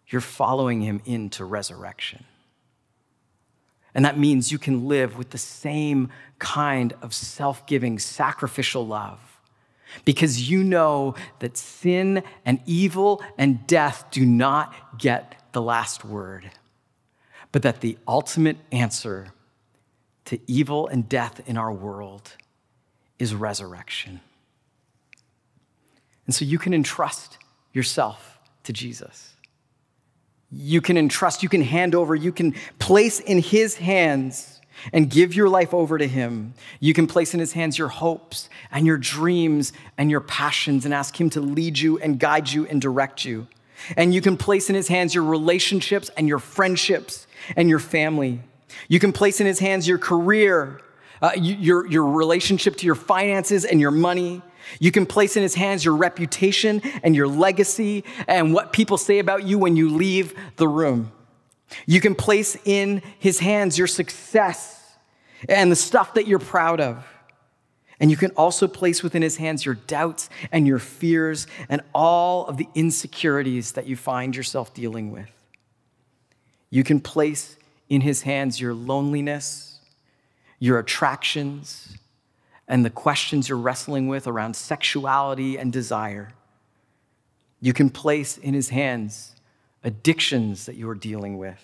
you're 0.07 0.21
following 0.21 0.81
him 0.81 1.01
into 1.05 1.43
resurrection. 1.43 2.25
And 3.95 4.05
that 4.05 4.17
means 4.17 4.51
you 4.51 4.57
can 4.57 4.87
live 4.87 5.17
with 5.17 5.29
the 5.29 5.37
same 5.37 6.09
kind 6.39 6.93
of 7.01 7.13
self 7.13 7.65
giving, 7.67 7.99
sacrificial 7.99 8.85
love 8.85 9.19
because 10.05 10.49
you 10.49 10.63
know 10.63 11.15
that 11.39 11.57
sin 11.57 12.23
and 12.45 12.59
evil 12.65 13.21
and 13.37 13.65
death 13.67 14.05
do 14.11 14.25
not 14.25 14.97
get 14.97 15.35
the 15.51 15.61
last 15.61 16.03
word, 16.03 16.49
but 17.53 17.61
that 17.61 17.79
the 17.79 17.97
ultimate 18.05 18.57
answer 18.73 19.29
to 20.25 20.37
evil 20.45 20.87
and 20.87 21.07
death 21.07 21.39
in 21.47 21.55
our 21.55 21.71
world 21.71 22.33
is 23.17 23.33
resurrection. 23.33 24.19
And 26.25 26.35
so 26.35 26.43
you 26.43 26.59
can 26.59 26.73
entrust 26.73 27.37
yourself 27.71 28.37
to 28.63 28.73
Jesus 28.73 29.33
you 30.55 30.81
can 30.81 30.97
entrust, 30.97 31.41
you 31.41 31.49
can 31.49 31.61
hand 31.61 31.95
over, 31.95 32.15
you 32.15 32.31
can 32.31 32.53
place 32.79 33.19
in 33.19 33.39
His 33.39 33.75
hands 33.75 34.61
and 34.91 35.09
give 35.09 35.33
your 35.33 35.49
life 35.49 35.73
over 35.73 35.97
to 35.97 36.07
Him. 36.07 36.53
You 36.79 36.93
can 36.93 37.07
place 37.07 37.33
in 37.33 37.39
His 37.39 37.53
hands 37.53 37.77
your 37.77 37.87
hopes 37.87 38.49
and 38.71 38.85
your 38.85 38.97
dreams 38.97 39.73
and 39.97 40.11
your 40.11 40.21
passions 40.21 40.85
and 40.85 40.93
ask 40.93 41.19
Him 41.19 41.29
to 41.31 41.41
lead 41.41 41.79
you 41.79 41.97
and 41.99 42.19
guide 42.19 42.49
you 42.49 42.67
and 42.67 42.81
direct 42.81 43.25
you. 43.25 43.47
And 43.97 44.13
you 44.13 44.21
can 44.21 44.37
place 44.37 44.69
in 44.69 44.75
His 44.75 44.87
hands 44.87 45.15
your 45.15 45.23
relationships 45.23 46.09
and 46.15 46.27
your 46.27 46.39
friendships 46.39 47.27
and 47.55 47.69
your 47.69 47.79
family. 47.79 48.41
You 48.87 48.99
can 48.99 49.13
place 49.13 49.39
in 49.39 49.47
His 49.47 49.59
hands 49.59 49.87
your 49.87 49.97
career, 49.97 50.81
uh, 51.21 51.31
your, 51.35 51.87
your 51.87 52.05
relationship 52.05 52.75
to 52.77 52.85
your 52.85 52.95
finances 52.95 53.65
and 53.65 53.79
your 53.79 53.91
money. 53.91 54.41
You 54.79 54.91
can 54.91 55.05
place 55.05 55.35
in 55.35 55.43
his 55.43 55.55
hands 55.55 55.83
your 55.83 55.95
reputation 55.95 56.81
and 57.03 57.15
your 57.15 57.27
legacy 57.27 58.03
and 58.27 58.53
what 58.53 58.73
people 58.73 58.97
say 58.97 59.19
about 59.19 59.43
you 59.43 59.57
when 59.57 59.75
you 59.75 59.89
leave 59.89 60.33
the 60.57 60.67
room. 60.67 61.11
You 61.85 62.01
can 62.01 62.15
place 62.15 62.57
in 62.65 63.01
his 63.19 63.39
hands 63.39 63.77
your 63.77 63.87
success 63.87 64.79
and 65.49 65.71
the 65.71 65.75
stuff 65.75 66.13
that 66.15 66.27
you're 66.27 66.39
proud 66.39 66.79
of. 66.79 67.05
And 67.99 68.11
you 68.11 68.17
can 68.17 68.31
also 68.31 68.67
place 68.67 69.01
within 69.01 69.21
his 69.21 69.37
hands 69.37 69.65
your 69.65 69.75
doubts 69.75 70.29
and 70.51 70.67
your 70.67 70.79
fears 70.79 71.47
and 71.69 71.81
all 71.93 72.47
of 72.47 72.57
the 72.57 72.67
insecurities 72.75 73.73
that 73.73 73.87
you 73.87 73.95
find 73.95 74.35
yourself 74.35 74.73
dealing 74.73 75.11
with. 75.11 75.29
You 76.73 76.83
can 76.83 77.01
place 77.01 77.55
in 77.87 78.01
his 78.01 78.23
hands 78.23 78.59
your 78.59 78.73
loneliness, 78.73 79.77
your 80.57 80.79
attractions, 80.79 81.99
and 82.67 82.83
the 82.83 82.89
questions 82.89 83.47
you're 83.47 83.59
wrestling 83.59 84.07
with 84.07 84.25
around 84.25 84.55
sexuality 84.55 85.55
and 85.55 85.71
desire. 85.71 86.33
You 87.61 87.73
can 87.73 87.91
place 87.91 88.39
in 88.39 88.55
his 88.55 88.69
hands 88.69 89.35
addictions 89.83 90.65
that 90.65 90.73
you 90.75 90.89
are 90.89 90.95
dealing 90.95 91.37
with 91.37 91.63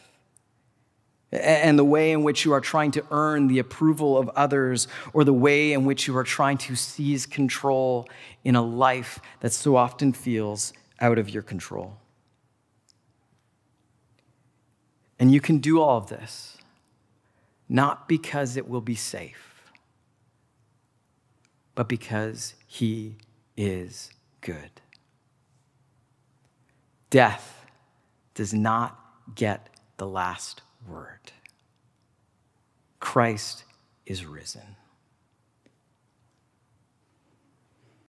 and 1.31 1.79
the 1.79 1.83
way 1.83 2.11
in 2.11 2.21
which 2.21 2.45
you 2.45 2.53
are 2.53 2.61
trying 2.61 2.91
to 2.91 3.03
earn 3.09 3.47
the 3.47 3.57
approval 3.57 4.15
of 4.15 4.29
others, 4.35 4.87
or 5.13 5.23
the 5.23 5.33
way 5.33 5.73
in 5.73 5.85
which 5.85 6.05
you 6.05 6.15
are 6.17 6.23
trying 6.23 6.59
to 6.59 6.75
seize 6.75 7.25
control 7.25 8.07
in 8.43 8.55
a 8.55 8.61
life 8.61 9.17
that 9.39 9.53
so 9.53 9.75
often 9.75 10.13
feels 10.13 10.71
out 10.99 11.17
of 11.17 11.31
your 11.31 11.41
control. 11.41 11.97
And 15.19 15.31
you 15.31 15.41
can 15.41 15.59
do 15.59 15.81
all 15.81 15.97
of 15.97 16.07
this 16.07 16.57
not 17.67 18.07
because 18.07 18.57
it 18.57 18.67
will 18.67 18.81
be 18.81 18.95
safe 18.95 19.49
but 21.79 21.87
because 21.87 22.55
he 22.67 23.15
is 23.55 24.09
good. 24.41 24.81
Death 27.09 27.65
does 28.33 28.53
not 28.53 28.99
get 29.33 29.69
the 29.95 30.05
last 30.05 30.61
word. 30.85 31.31
Christ 32.99 33.63
is 34.05 34.25
risen. 34.25 34.75